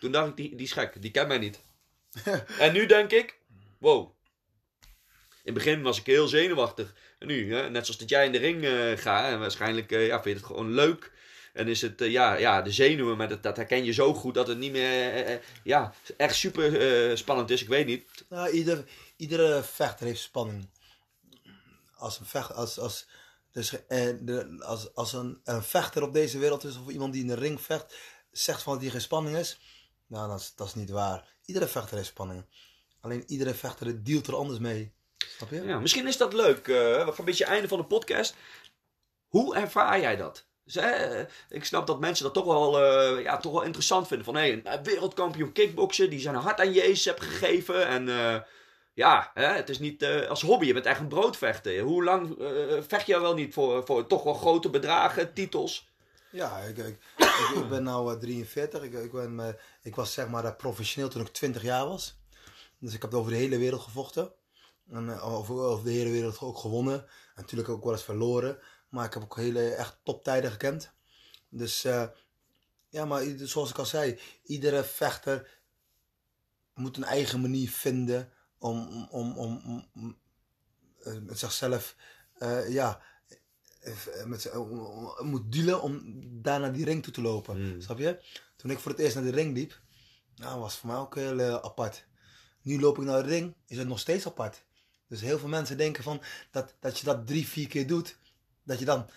toen 0.00 0.12
dacht 0.12 0.28
ik, 0.28 0.36
die, 0.36 0.48
die 0.56 0.66
is 0.66 0.72
gek, 0.72 1.02
die 1.02 1.10
kent 1.10 1.28
mij 1.28 1.38
niet. 1.38 1.60
en 2.58 2.72
nu 2.72 2.86
denk 2.86 3.10
ik, 3.10 3.38
wow. 3.78 4.14
In 5.46 5.54
het 5.54 5.64
begin 5.64 5.82
was 5.82 5.98
ik 5.98 6.06
heel 6.06 6.28
zenuwachtig. 6.28 6.94
En 7.18 7.26
nu, 7.26 7.54
hè, 7.54 7.70
net 7.70 7.84
zoals 7.84 8.00
dat 8.00 8.08
jij 8.08 8.26
in 8.26 8.32
de 8.32 8.38
ring 8.38 8.64
eh 8.64 8.98
gaat, 8.98 9.32
en 9.32 9.38
waarschijnlijk 9.38 9.92
eh, 9.92 10.06
ja, 10.06 10.22
vind 10.22 10.24
je 10.24 10.30
het 10.30 10.44
gewoon 10.44 10.74
leuk. 10.74 11.12
En 11.52 11.68
is 11.68 11.80
het, 11.80 12.00
eh, 12.00 12.10
ja, 12.10 12.34
ja, 12.34 12.62
de 12.62 12.72
zenuwen, 12.72 13.16
maar 13.16 13.28
dat, 13.28 13.42
dat 13.42 13.56
herken 13.56 13.84
je 13.84 13.92
zo 13.92 14.14
goed 14.14 14.34
dat 14.34 14.48
het 14.48 14.58
niet 14.58 14.72
meer, 14.72 15.40
ja, 15.64 15.94
echt 16.16 16.34
super 16.34 17.18
spannend 17.18 17.50
is. 17.50 17.62
Ik 17.62 17.68
weet 17.68 17.86
niet. 17.86 18.08
Nou, 18.28 18.50
ieder, 18.50 18.84
iedere 19.16 19.62
vechter 19.62 20.06
heeft 20.06 20.20
spanning. 20.20 20.68
Als 21.96 22.18
een 22.18 22.26
vechter, 22.26 22.54
als, 22.54 22.78
als, 22.78 23.06
dus, 23.52 23.74
als, 24.58 24.94
als 24.94 25.12
een 25.12 25.40
vechter 25.44 26.02
op 26.02 26.12
deze 26.12 26.38
wereld 26.38 26.64
is, 26.64 26.76
of 26.76 26.88
iemand 26.88 27.12
die 27.12 27.22
in 27.22 27.28
de 27.28 27.34
ring 27.34 27.60
vecht, 27.60 27.94
zegt 28.30 28.62
van 28.62 28.72
dat 28.72 28.82
hij 28.82 28.90
geen 28.90 29.00
spanning 29.00 29.36
is, 29.36 29.60
nou, 30.06 30.28
dat 30.28 30.40
is, 30.40 30.52
dat 30.54 30.66
is 30.66 30.74
niet 30.74 30.90
waar. 30.90 31.35
Iedere 31.46 31.66
vechter 31.66 31.96
heeft 31.96 32.08
spanning. 32.08 32.44
Alleen 33.00 33.24
iedere 33.26 33.54
vechter 33.54 34.04
dealt 34.04 34.26
er 34.26 34.36
anders 34.36 34.58
mee. 34.58 34.92
Snap 35.16 35.50
je? 35.50 35.62
Ja, 35.62 35.78
misschien 35.78 36.06
is 36.06 36.16
dat 36.16 36.32
leuk. 36.32 36.68
eh, 36.68 36.74
we 36.74 37.02
gaan 37.04 37.14
een 37.18 37.24
beetje 37.24 37.44
einde 37.44 37.68
van 37.68 37.78
de 37.78 37.84
podcast. 37.84 38.34
Hoe 39.28 39.56
ervaar 39.56 40.00
jij 40.00 40.16
dat? 40.16 40.46
Hè, 40.72 41.24
ik 41.48 41.64
snap 41.64 41.86
dat 41.86 42.00
mensen 42.00 42.24
dat 42.24 42.34
toch 42.34 42.44
wel, 42.44 42.82
eh, 42.82 43.22
ja, 43.22 43.36
toch 43.36 43.52
wel 43.52 43.62
interessant 43.62 44.06
vinden. 44.06 44.24
Van 44.26 44.36
hé, 44.36 44.60
een 44.64 44.82
wereldkampioen 44.82 45.52
kickboksen 45.52 46.10
die 46.10 46.20
zijn 46.20 46.34
hart 46.34 46.60
aan 46.60 46.72
Jezus 46.72 47.04
hebt 47.04 47.22
gegeven. 47.22 47.86
En 47.86 48.08
eh, 48.08 48.40
ja, 48.94 49.30
het 49.34 49.68
is 49.68 49.78
niet 49.78 50.02
eh, 50.02 50.28
als 50.28 50.42
hobby. 50.42 50.66
Je 50.66 50.72
bent 50.72 50.86
echt 50.86 51.00
een 51.00 51.08
broodvechter. 51.08 51.78
Hoe 51.80 52.04
lang 52.04 52.38
eh, 52.38 52.82
vecht 52.86 53.14
al 53.14 53.20
wel 53.20 53.34
niet 53.34 53.54
voor, 53.54 53.86
voor 53.86 54.06
toch 54.06 54.22
wel 54.22 54.34
grote 54.34 54.70
bedragen, 54.70 55.32
titels? 55.34 55.88
Ja, 56.30 56.58
ik, 56.58 56.76
ik, 56.76 56.98
ik, 57.54 57.68
ben 57.68 57.82
nu 57.82 58.18
43. 58.18 58.82
Ik, 58.82 59.12
ben, 59.12 59.40
eh, 59.40 59.54
ik 59.82 59.94
was 59.94 60.12
zeg 60.12 60.28
maar 60.28 60.44
eh, 60.44 60.56
professioneel 60.56 61.08
toen 61.08 61.22
ik 61.22 61.28
20 61.28 61.62
jaar 61.62 61.86
was. 61.86 62.18
Dus 62.78 62.94
ik 62.94 63.02
heb 63.02 63.14
over 63.14 63.30
de 63.30 63.38
hele 63.38 63.58
wereld 63.58 63.82
gevochten. 63.82 64.32
En 64.90 65.10
eh, 65.10 65.34
over, 65.34 65.54
over 65.54 65.84
de 65.84 65.90
hele 65.90 66.10
wereld 66.10 66.40
ook 66.40 66.58
gewonnen. 66.58 67.00
En 67.00 67.06
natuurlijk 67.36 67.68
ook 67.68 67.84
wel 67.84 67.92
eens 67.92 68.04
verloren. 68.04 68.58
Maar 68.88 69.04
ik 69.04 69.14
heb 69.14 69.22
ook 69.22 69.36
hele 69.36 69.74
echt 69.74 69.98
toptijden 70.02 70.50
gekend. 70.50 70.92
Dus 71.48 71.84
eh, 71.84 72.06
ja, 72.88 73.04
maar 73.04 73.22
zoals 73.36 73.70
ik 73.70 73.78
al 73.78 73.86
zei, 73.86 74.18
iedere 74.42 74.84
vechter 74.84 75.60
moet 76.74 76.96
een 76.96 77.04
eigen 77.04 77.40
manier 77.40 77.70
vinden 77.70 78.32
om, 78.58 79.08
om, 79.10 79.38
om, 79.38 79.84
om, 79.94 80.18
eh, 81.02 81.14
zichzelf, 81.28 81.96
eh, 82.34 82.72
ja, 82.72 83.00
eh, 83.00 83.00
met, 84.24 84.40
z'n- 84.42 84.56
om- 84.56 84.78
om- 84.80 85.26
moet 85.26 85.52
dealen 85.52 85.82
om 85.82 86.02
daar 86.42 86.60
naar 86.60 86.72
die 86.72 86.84
ring 86.84 87.02
toe 87.02 87.12
te 87.12 87.20
lopen. 87.20 87.56
Hmm. 87.56 87.80
Snap 87.80 87.98
je? 87.98 88.22
Toen 88.56 88.70
ik 88.70 88.78
voor 88.78 88.90
het 88.90 89.00
eerst 89.00 89.14
naar 89.14 89.24
de 89.24 89.30
ring 89.30 89.54
liep, 89.54 89.80
nou, 90.36 90.60
was 90.60 90.70
het 90.72 90.80
voor 90.80 90.90
mij 90.90 90.98
ook 90.98 91.14
heel 91.14 91.38
eh, 91.40 91.54
apart. 91.54 92.04
Nu 92.62 92.80
loop 92.80 92.98
ik 92.98 93.04
naar 93.04 93.22
de 93.22 93.28
ring, 93.28 93.54
is 93.66 93.78
het 93.78 93.88
nog 93.88 93.98
steeds 93.98 94.26
apart. 94.26 94.62
Dus 95.08 95.20
heel 95.20 95.38
veel 95.38 95.48
mensen 95.48 95.76
denken 95.76 96.02
van 96.02 96.22
dat, 96.50 96.74
dat 96.80 96.98
je 96.98 97.04
dat 97.04 97.26
drie, 97.26 97.48
vier 97.48 97.68
keer 97.68 97.86
doet, 97.86 98.16
dat 98.62 98.78
je 98.78 98.84
dan 98.84 99.10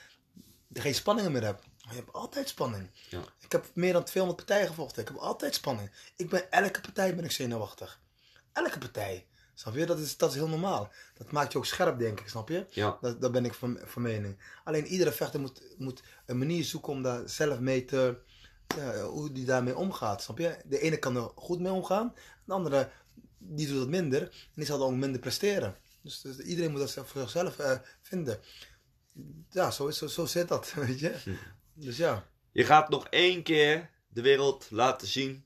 geen 0.74 0.96
spanningen 0.96 1.32
meer 1.32 1.44
hebt. 1.44 1.64
Maar 1.86 1.94
je 1.94 2.00
hebt 2.00 2.14
altijd 2.14 2.50
spanning. 2.50 2.90
Ja. 3.10 3.22
Ik 3.40 3.52
heb 3.52 3.66
meer 3.74 3.94
dan 3.94 4.04
200 4.04 4.46
partijen 4.46 4.68
gevochten. 4.70 5.02
Ik 5.02 5.08
heb 5.08 5.18
altijd 5.18 5.56
spanning. 5.56 5.92
Ik 6.16 6.30
ben, 6.30 6.52
elke 6.52 6.82
partij 6.82 7.16
ben 7.16 7.24
ik 7.24 7.32
zenuwachtig. 7.32 8.00
Elke 8.54 8.78
partij. 8.78 9.28
Snap 9.60 9.76
je? 9.76 9.86
Dat 9.86 10.00
is, 10.00 10.18
dat 10.18 10.30
is 10.30 10.36
heel 10.36 10.48
normaal. 10.48 10.92
Dat 11.18 11.32
maakt 11.32 11.52
je 11.52 11.58
ook 11.58 11.66
scherp, 11.66 12.00
denk 12.00 12.20
ik. 12.20 12.28
Snap 12.28 12.50
je? 12.50 12.66
Ja. 12.70 12.98
Dat, 13.02 13.22
dat 13.22 13.32
ben 13.32 13.46
ik 13.46 13.54
van, 13.54 13.80
van 13.84 14.02
mening. 14.02 14.38
Alleen 14.64 14.86
iedere 14.86 15.12
vechter 15.12 15.40
moet, 15.40 15.76
moet 15.78 16.04
een 16.26 16.38
manier 16.38 16.64
zoeken 16.64 16.94
om 16.94 17.04
daar 17.04 17.30
zelf 17.30 17.60
mee 17.60 17.86
te... 17.86 18.18
Ja, 18.78 19.02
hoe 19.04 19.32
die 19.32 19.46
daarmee 19.46 19.78
omgaat, 19.78 20.24
snap 20.24 20.38
je? 20.38 20.58
De 20.66 20.80
ene 20.80 20.98
kan 20.98 21.16
er 21.16 21.32
goed 21.36 21.60
mee 21.60 21.72
omgaan. 21.72 22.14
De 22.46 22.54
andere, 22.54 22.90
die 23.38 23.68
doet 23.68 23.80
het 23.80 23.90
minder. 23.90 24.22
En 24.22 24.30
die 24.56 24.66
zal 24.66 24.80
dan 24.80 24.88
ook 24.88 25.00
minder 25.00 25.20
presteren. 25.20 25.76
Dus, 26.02 26.22
dus 26.22 26.38
iedereen 26.38 26.72
moet 26.72 26.80
dat 26.80 26.90
zelf- 26.90 27.10
voor 27.10 27.22
zichzelf 27.22 27.60
eh, 27.60 27.78
vinden. 28.02 28.40
Ja, 29.50 29.72
zo, 29.72 29.88
is, 29.88 29.98
zo, 29.98 30.08
zo 30.08 30.26
zit 30.26 30.48
dat, 30.48 30.74
weet 30.86 31.00
je? 31.00 31.38
Dus 31.74 31.98
ja, 31.98 32.26
Je 32.52 32.66
gaat 32.66 32.90
nog 32.90 33.08
één 33.08 33.44
keer 33.44 33.90
de 34.08 34.22
wereld 34.22 34.68
laten 34.70 35.08
zien 35.08 35.46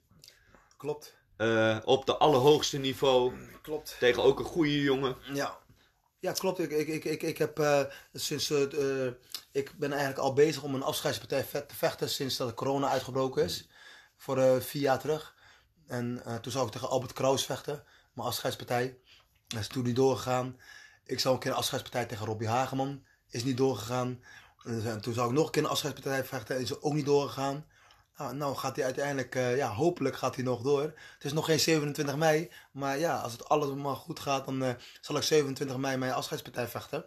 klopt. 0.78 1.22
Eh, 1.44 1.78
op 1.86 2.06
de 2.06 2.18
allerhoogste 2.18 2.78
niveau. 2.78 3.34
Klopt. 3.62 3.96
Tegen 4.00 4.24
ook 4.24 4.40
een 4.40 4.46
goede 4.46 4.82
jongen. 4.82 5.16
Ja. 5.34 5.62
Ja, 6.24 6.32
klopt. 6.32 6.60
Ik, 6.60 6.72
ik, 6.72 6.88
ik, 6.88 7.04
ik, 7.04 7.22
ik 7.22 7.38
heb 7.38 7.60
eh, 7.60 7.82
sinds 8.14 8.50
eh, 8.50 9.08
ik 9.52 9.78
ben 9.78 9.92
eigenlijk 9.92 10.22
al 10.22 10.34
bezig 10.34 10.64
om 10.64 10.76
een 10.76 10.84
afscheidspartij 10.84 11.44
te 11.44 11.76
vechten 11.76 12.10
sinds 12.10 12.38
dat 12.38 12.48
de 12.48 12.54
corona 12.54 12.90
uitgebroken 12.90 13.44
is. 13.44 13.68
Voor 14.18 14.38
eh, 14.38 14.60
vier 14.60 14.82
jaar 14.82 15.00
terug. 15.00 15.36
En 15.88 16.24
toen 16.42 16.52
zou 16.52 16.66
ik 16.66 16.72
tegen 16.72 16.90
Albert 16.90 17.14
Kraus 17.14 17.46
vechten, 17.46 17.84
mijn 18.14 18.28
afscheidspartij. 18.28 18.98
Dat 19.48 19.60
is 19.60 19.68
toen 19.68 19.84
niet 19.84 19.96
doorgegaan. 19.96 20.60
Ik 21.04 21.20
zou 21.20 21.34
een 21.34 21.40
keer 21.40 21.52
een 21.52 21.58
afscheidspartij 21.58 22.06
tegen 22.06 22.26
Robbie 22.26 22.48
Hageman. 22.48 23.04
Is 23.30 23.44
niet 23.44 23.58
doorgegaan. 23.58 24.24
En 24.64 25.02
toen 25.02 25.14
zou 25.14 25.30
ik 25.30 25.36
nog 25.36 25.46
een 25.46 25.52
keer 25.52 25.64
een 25.64 25.70
afscheidspartij 25.70 26.24
vechten. 26.24 26.60
Is 26.60 26.82
ook 26.82 26.94
niet 26.94 27.06
doorgegaan. 27.06 27.66
Nou, 28.18 28.36
nou 28.36 28.56
gaat 28.56 28.76
hij 28.76 28.86
uiteindelijk, 28.86 29.36
eh, 29.36 29.58
ja, 29.58 29.70
hopelijk 29.70 30.16
gaat 30.16 30.36
hij 30.36 30.44
nog 30.44 30.62
door. 30.62 30.82
Het 30.82 31.24
is 31.24 31.34
nog 31.34 31.46
geen 31.46 31.60
27 31.60 32.16
mei. 32.16 32.52
Maar 32.72 33.00
ja, 33.00 33.20
als 33.20 33.32
het 33.32 33.50
allemaal 33.50 33.96
goed 33.96 34.20
gaat, 34.20 34.46
dan 34.46 34.64
eh, 34.64 34.74
zal 35.02 35.16
ik 35.16 35.24
27 35.24 35.78
mei 35.78 35.98
mijn 35.98 36.14
afscheidspartij 36.14 36.68
vechten. 36.68 37.06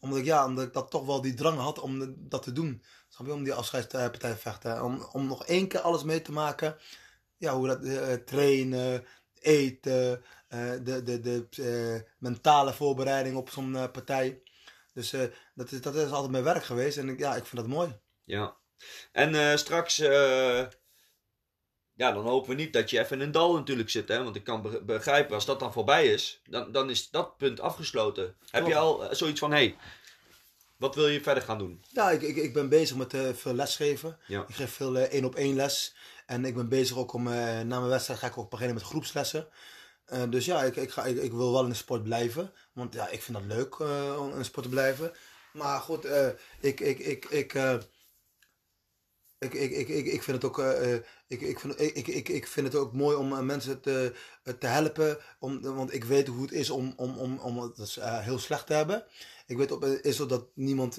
Omdat 0.00 0.18
ik, 0.18 0.24
ja, 0.24 0.46
omdat 0.46 0.64
ik 0.64 0.72
dat 0.72 0.90
toch 0.90 1.06
wel 1.06 1.20
die 1.20 1.34
drang 1.34 1.58
had 1.58 1.78
om 1.78 2.14
dat 2.28 2.42
te 2.42 2.52
doen. 2.52 2.82
Om 3.18 3.44
die 3.44 3.54
afscheidspartij 3.54 4.32
te 4.32 4.36
vechten. 4.36 4.84
Om, 4.84 5.08
om 5.12 5.26
nog 5.26 5.44
één 5.46 5.68
keer 5.68 5.80
alles 5.80 6.02
mee 6.02 6.22
te 6.22 6.32
maken. 6.32 6.76
Ja, 7.36 7.54
hoe 7.54 7.66
dat, 7.66 7.84
eh, 7.84 8.14
trainen, 8.14 9.04
eten, 9.40 10.22
de, 10.48 11.02
de, 11.04 11.46
de 11.50 12.04
mentale 12.18 12.72
voorbereiding 12.72 13.36
op 13.36 13.50
zo'n 13.50 13.72
partij. 13.72 14.42
Dus 14.92 15.10
dat, 15.54 15.72
is, 15.72 15.80
dat 15.80 15.94
is 15.94 16.10
altijd 16.10 16.30
mijn 16.30 16.44
werk 16.44 16.64
geweest. 16.64 16.98
En 16.98 17.08
ik, 17.08 17.18
ja, 17.18 17.36
ik 17.36 17.44
vind 17.46 17.62
dat 17.62 17.70
mooi. 17.70 17.98
Ja. 18.24 18.56
En 19.12 19.34
eh, 19.34 19.56
straks, 19.56 19.98
eh, 19.98 20.66
ja, 21.94 22.12
dan 22.12 22.26
hopen 22.26 22.50
we 22.50 22.54
niet 22.56 22.72
dat 22.72 22.90
je 22.90 22.98
even 22.98 23.16
in 23.20 23.26
een 23.26 23.32
dal 23.32 23.54
natuurlijk 23.54 23.90
zit, 23.90 24.08
hè. 24.08 24.24
Want 24.24 24.36
ik 24.36 24.44
kan 24.44 24.62
be- 24.62 24.82
begrijpen, 24.84 25.34
als 25.34 25.44
dat 25.46 25.60
dan 25.60 25.72
voorbij 25.72 26.06
is, 26.06 26.40
dan, 26.44 26.72
dan 26.72 26.90
is 26.90 27.10
dat 27.10 27.36
punt 27.36 27.60
afgesloten. 27.60 28.36
Heb 28.50 28.66
je 28.66 28.76
al 28.76 29.04
eh, 29.04 29.14
zoiets 29.14 29.40
van, 29.40 29.50
hé, 29.50 29.56
hey, 29.56 29.76
wat 30.76 30.94
wil 30.94 31.08
je 31.08 31.20
verder 31.20 31.42
gaan 31.42 31.58
doen? 31.58 31.84
Ja, 31.92 32.10
ik, 32.10 32.22
ik, 32.22 32.36
ik 32.36 32.52
ben 32.52 32.68
bezig 32.68 32.96
met 32.96 33.14
veel 33.34 33.54
lesgeven. 33.54 34.18
Ja. 34.26 34.44
Ik 34.48 34.54
geef 34.54 34.72
veel 34.72 34.96
één 34.96 35.24
op 35.24 35.34
één 35.34 35.54
les. 35.56 35.94
En 36.26 36.44
ik 36.44 36.54
ben 36.54 36.68
bezig 36.68 36.96
ook 36.96 37.12
om, 37.12 37.22
na 37.22 37.64
mijn 37.64 37.88
wedstrijd 37.88 38.20
ga 38.20 38.26
ik 38.26 38.38
ook 38.38 38.50
beginnen 38.50 38.74
met 38.74 38.84
groepslessen. 38.84 39.48
Dus 40.28 40.44
ja, 40.44 40.62
ik, 40.62 40.76
ik, 40.76 40.90
ga, 40.90 41.04
ik, 41.04 41.16
ik 41.22 41.32
wil 41.32 41.52
wel 41.52 41.62
in 41.62 41.68
de 41.68 41.74
sport 41.74 42.02
blijven. 42.02 42.52
Want 42.72 42.94
ja, 42.94 43.08
ik 43.08 43.22
vind 43.22 43.38
dat 43.38 43.56
leuk 43.56 43.78
om 44.18 44.30
in 44.30 44.38
de 44.38 44.44
sport 44.44 44.64
te 44.64 44.70
blijven. 44.70 45.12
Maar 45.52 45.80
goed, 45.80 46.04
eh, 46.04 46.28
ik, 46.60 46.80
ik, 46.80 46.98
ik, 46.98 47.24
ik, 47.24 47.54
ik, 49.38 49.54
ik, 49.54 49.70
ik, 49.70 49.88
ik, 49.88 50.06
ik 50.06 50.22
vind 50.22 50.42
het 50.42 50.44
ook, 50.50 50.58
eh, 50.58 50.94
eh, 50.94 51.02
ik, 51.26 51.40
ik, 51.40 51.60
vind, 51.60 51.80
ik, 51.80 52.06
ik, 52.06 52.28
ik, 52.28 52.46
vind 52.46 52.66
het 52.66 52.76
ook 52.76 52.92
mooi 52.92 53.16
om 53.16 53.32
eh, 53.32 53.40
mensen 53.40 53.80
te, 53.80 54.12
te 54.58 54.66
helpen. 54.66 55.18
Om, 55.38 55.60
want 55.60 55.94
ik 55.94 56.04
weet 56.04 56.26
hoe 56.26 56.42
het 56.42 56.52
is 56.52 56.70
om, 56.70 56.92
om, 56.96 57.18
om, 57.18 57.38
om 57.38 57.58
het 57.58 57.96
eh, 57.96 58.18
heel 58.18 58.38
slecht 58.38 58.66
te 58.66 58.72
hebben. 58.72 59.04
Ik 59.46 59.56
weet 59.56 59.72
op, 59.72 59.84
is 59.84 60.16
dat 60.16 60.46
niemand, 60.54 60.94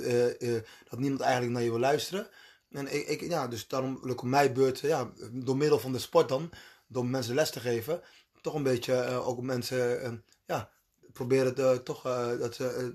dat 0.89 0.99
niemand 0.99 1.21
eigenlijk 1.21 1.53
naar 1.53 1.63
je 1.63 1.69
wil 1.69 1.79
luisteren. 1.79 2.27
En 2.71 2.93
ik, 2.93 3.07
ik, 3.07 3.21
ja, 3.21 3.47
dus 3.47 3.67
daarom 3.67 3.99
ik 4.03 4.21
op 4.21 4.27
mijn 4.27 4.53
beurt, 4.53 4.79
ja, 4.79 5.11
door 5.31 5.57
middel 5.57 5.79
van 5.79 5.91
de 5.91 5.99
sport 5.99 6.29
dan, 6.29 6.49
door 6.87 7.05
mensen 7.05 7.35
les 7.35 7.51
te 7.51 7.59
geven, 7.59 8.01
toch 8.41 8.53
een 8.53 8.63
beetje 8.63 9.05
ook 9.05 9.41
mensen, 9.41 10.23
ja, 10.45 10.69
proberen 11.13 11.83
toch 11.83 12.01
dat 12.39 12.55
ze 12.55 12.93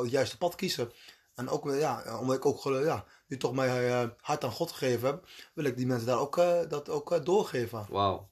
het 0.00 0.10
juiste 0.10 0.38
pad 0.38 0.54
kiezen. 0.54 0.92
En 1.36 1.48
ook, 1.48 1.70
eh, 1.70 1.80
ja, 1.80 2.18
omdat 2.20 2.36
ik 2.36 2.46
ook 2.46 2.62
ja, 2.64 3.04
nu 3.26 3.36
toch 3.36 3.52
mijn 3.52 3.70
eh, 3.90 4.08
hart 4.20 4.44
aan 4.44 4.50
God 4.50 4.72
gegeven 4.72 5.08
heb, 5.08 5.26
wil 5.54 5.64
ik 5.64 5.76
die 5.76 5.86
mensen 5.86 6.06
daar 6.06 6.18
ook, 6.18 6.38
eh, 6.38 6.60
dat 6.68 6.88
ook 6.88 7.24
doorgeven. 7.24 7.86
Wauw. 7.88 8.30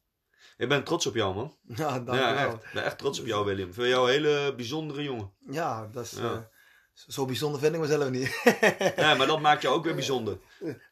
Ik 0.56 0.68
ben 0.68 0.84
trots 0.84 1.06
op 1.06 1.14
jou, 1.14 1.34
man. 1.34 1.56
Ja, 1.76 1.98
dank 2.00 2.18
ja, 2.18 2.28
je 2.28 2.34
wel. 2.34 2.44
echt. 2.46 2.64
Ik 2.64 2.70
ben 2.72 2.84
echt 2.84 2.98
trots 2.98 3.20
op 3.20 3.26
jou, 3.26 3.44
William. 3.44 3.68
Ik 3.68 3.74
vind 3.74 3.86
jou 3.88 4.06
een 4.06 4.12
hele 4.12 4.54
bijzondere 4.54 5.02
jongen. 5.02 5.32
Ja, 5.50 5.88
dat 5.92 6.04
is, 6.04 6.10
Ja. 6.12 6.48
zo 6.94 7.24
bijzonder 7.24 7.60
vind 7.60 7.74
ik 7.74 7.80
mezelf 7.80 8.10
niet. 8.10 8.42
Ja, 8.96 9.14
maar 9.14 9.26
dat 9.26 9.40
maakt 9.40 9.62
jou 9.62 9.74
ook 9.74 9.84
weer 9.84 9.94
bijzonder. 9.94 10.38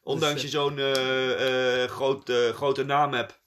Ondanks 0.03 0.41
je 0.41 0.47
zo'n 0.47 0.77
groot, 1.89 2.29
eh, 2.29 2.49
grote 2.49 2.83
naam 2.83 3.13
hebt, 3.13 3.41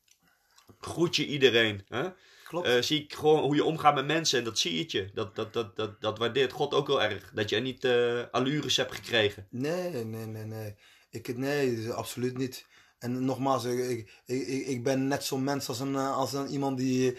groet 0.80 1.16
je 1.16 1.26
iedereen. 1.26 1.84
Hè? 1.88 2.08
Klopt. 2.46 2.66
Eh, 2.66 2.82
zie 2.82 3.02
ik 3.02 3.14
gewoon 3.14 3.42
hoe 3.42 3.54
je 3.54 3.64
omgaat 3.64 3.94
met 3.94 4.06
mensen 4.06 4.38
en 4.38 4.44
dat 4.44 4.58
zie 4.58 4.84
je. 4.88 5.10
Dat, 5.14 5.36
dat, 5.36 5.52
dat, 5.52 5.76
dat, 5.76 6.00
dat 6.00 6.18
waardeert 6.18 6.52
God 6.52 6.74
ook 6.74 6.86
heel 6.86 7.02
erg. 7.02 7.30
Dat 7.34 7.48
je 7.48 7.56
er 7.56 7.62
niet 7.62 7.84
eh, 7.84 8.22
allures 8.30 8.76
hebt 8.76 8.94
gekregen. 8.94 9.46
Nee, 9.50 10.04
nee, 10.04 10.26
nee, 10.26 10.44
nee. 10.44 10.74
Ik, 11.10 11.36
nee, 11.36 11.90
absoluut 11.90 12.38
niet. 12.38 12.66
En 12.98 13.24
nogmaals, 13.24 13.64
ik, 13.64 13.78
ik, 13.78 14.10
ik, 14.26 14.66
ik 14.66 14.82
ben 14.82 15.08
net 15.08 15.24
zo'n 15.24 15.44
mens 15.44 15.68
als, 15.68 15.80
een, 15.80 15.94
eh, 15.94 16.16
als 16.16 16.32
een, 16.32 16.48
iemand 16.48 16.78
die 16.78 17.18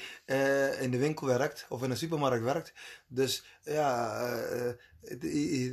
in 0.80 0.92
de 0.92 0.98
winkel 0.98 1.28
werkt 1.28 1.66
of 1.70 1.84
in 1.84 1.92
een 1.92 1.98
supermarkt 1.98 2.44
werkt. 2.44 2.74
Dus 3.08 3.44
ja, 3.64 4.22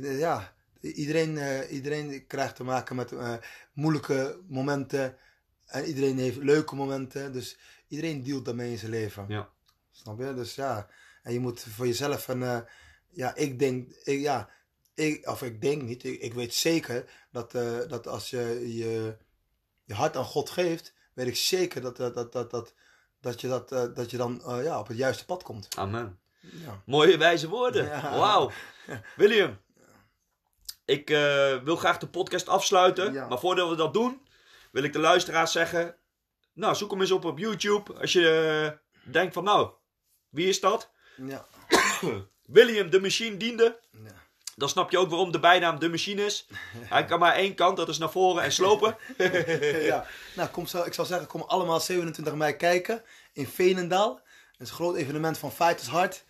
ja 0.01 0.53
iedereen, 0.81 1.63
iedereen 1.69 2.27
krijgt 2.27 2.55
te 2.55 2.63
maken 2.63 2.95
met 2.95 3.13
moeilijke 3.73 4.39
momenten. 4.47 5.17
En 5.65 5.85
iedereen 5.85 6.17
heeft 6.17 6.37
leuke 6.37 6.75
momenten. 6.75 7.33
Dus 7.33 7.57
iedereen 7.95 8.23
dealt 8.23 8.45
daarmee 8.45 8.71
in 8.71 8.77
zijn 8.77 8.91
leven. 8.91 9.25
Ja. 9.27 9.49
Snap 9.91 10.19
je? 10.19 10.33
Dus 10.33 10.55
ja, 10.55 10.87
en 11.23 11.33
je 11.33 11.39
moet 11.39 11.61
voor 11.61 11.87
jezelf 11.87 12.27
een, 12.27 12.43
eh, 12.43 12.59
ja, 13.09 13.35
ik 13.35 13.59
denk, 13.59 13.91
ik, 14.03 14.19
ja, 14.19 14.49
ik, 14.93 15.27
of 15.27 15.41
ik 15.41 15.61
denk 15.61 15.81
niet, 15.81 16.03
ik, 16.03 16.21
ik 16.21 16.33
weet 16.33 16.53
zeker 16.53 17.09
dat, 17.31 17.55
eh, 17.55 17.79
dat 17.87 18.07
als 18.07 18.29
je, 18.29 18.75
je 18.75 19.17
je 19.83 19.93
hart 19.93 20.15
aan 20.15 20.25
God 20.25 20.49
geeft, 20.49 20.93
weet 21.13 21.27
ik 21.27 21.35
zeker 21.35 21.81
dat, 21.81 21.97
dat, 21.97 22.13
dat, 22.13 22.31
dat, 22.31 22.51
dat, 22.51 22.73
dat 23.21 23.41
je, 23.41 23.47
dat, 23.47 23.71
eh, 23.71 23.85
dat 23.93 24.11
je 24.11 24.17
dan 24.17 24.41
ja, 24.45 24.79
op 24.79 24.87
het 24.87 24.97
juiste 24.97 25.25
pad 25.25 25.43
komt. 25.43 25.67
Amen. 25.75 26.19
Ja. 26.39 26.81
Mooie 26.85 27.17
wijze 27.17 27.49
woorden. 27.49 27.85
Ja. 27.85 28.17
Wauw. 28.17 28.51
William, 29.15 29.57
ik 30.85 31.09
wil 31.63 31.75
graag 31.75 31.97
de 31.97 32.07
podcast 32.07 32.47
afsluiten. 32.47 33.13
Ja. 33.13 33.27
Maar 33.27 33.39
voordat 33.39 33.69
we 33.69 33.75
dat 33.75 33.93
doen, 33.93 34.27
wil 34.71 34.83
ik 34.83 34.93
de 34.93 34.99
luisteraars 34.99 35.51
zeggen... 35.51 35.95
Nou, 36.55 36.75
zoek 36.75 36.91
hem 36.91 37.01
eens 37.01 37.11
op 37.11 37.25
op 37.25 37.37
YouTube. 37.37 37.93
Als 37.93 38.13
je 38.13 38.79
eh, 39.03 39.11
denkt 39.11 39.33
van, 39.33 39.43
nou, 39.43 39.69
wie 40.29 40.47
is 40.47 40.59
dat? 40.59 40.91
Ja. 41.15 41.45
William 42.45 42.89
de 42.89 43.01
Machine 43.01 43.37
diende. 43.37 43.79
Ja. 43.91 44.23
Dan 44.55 44.69
snap 44.69 44.91
je 44.91 44.97
ook 44.97 45.09
waarom 45.09 45.31
de 45.31 45.39
bijnaam 45.39 45.79
de 45.79 45.89
Machine 45.89 46.25
is. 46.25 46.47
Hij 46.93 47.05
kan 47.05 47.19
maar 47.19 47.33
één 47.33 47.55
kant, 47.55 47.77
dat 47.77 47.89
is 47.89 47.97
naar 47.97 48.11
voren 48.11 48.43
en 48.43 48.51
slopen. 48.51 48.97
ja. 49.91 50.05
Nou, 50.35 50.49
kom, 50.49 50.63
ik 50.63 50.93
zou 50.93 51.07
zeggen, 51.07 51.27
kom 51.27 51.41
allemaal 51.41 51.79
27 51.79 52.33
mei 52.35 52.55
kijken 52.55 53.03
in 53.33 53.47
Veenendaal. 53.47 54.13
Dat 54.13 54.67
is 54.67 54.69
een 54.69 54.75
groot 54.75 54.95
evenement 54.95 55.37
van 55.37 55.51
Fighters 55.51 55.87
Hart. 55.87 56.25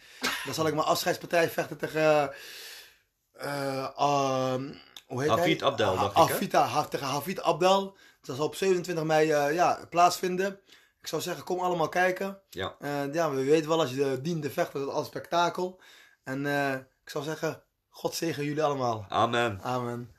Dan 0.46 0.54
zal 0.54 0.68
ik 0.68 0.74
mijn 0.74 0.88
afscheidspartij 0.88 1.50
vechten 1.50 1.78
tegen... 1.78 2.34
eh, 3.32 4.56
hoe 5.08 5.22
heet 5.22 5.60
hij? 5.60 5.62
Abdel, 5.62 5.96
dacht 5.96 6.32
ik, 6.42 6.52
hè? 6.52 6.88
Tegen 6.90 7.08
Hafid 7.08 7.42
Abdel. 7.42 7.98
Dat 8.26 8.36
zal 8.36 8.46
op 8.46 8.56
27 8.56 9.04
mei 9.04 9.32
eh, 9.32 9.54
ja, 9.54 9.80
plaatsvinden. 9.90 10.60
Ik 11.02 11.08
zou 11.08 11.22
zeggen, 11.22 11.44
kom 11.44 11.60
allemaal 11.60 11.90
kijken. 11.90 12.40
Ja. 12.50 12.76
Eh, 12.80 13.14
ja, 13.14 13.32
we 13.32 13.44
weten 13.44 13.70
wel, 13.70 13.80
als 13.80 13.90
je 13.90 13.96
de 13.96 14.22
dient 14.22 14.42
te 14.42 14.52
vechten, 14.52 14.80
dat 14.80 14.90
is 14.90 14.96
al 14.96 15.04
spektakel. 15.04 15.80
En 16.24 16.46
eh, 16.46 16.74
ik 16.74 17.10
zou 17.10 17.24
zeggen, 17.24 17.64
God 17.90 18.16
zegen 18.16 18.44
jullie 18.44 18.64
allemaal. 18.64 19.06
Amen. 19.10 19.60
Amen. 19.62 20.15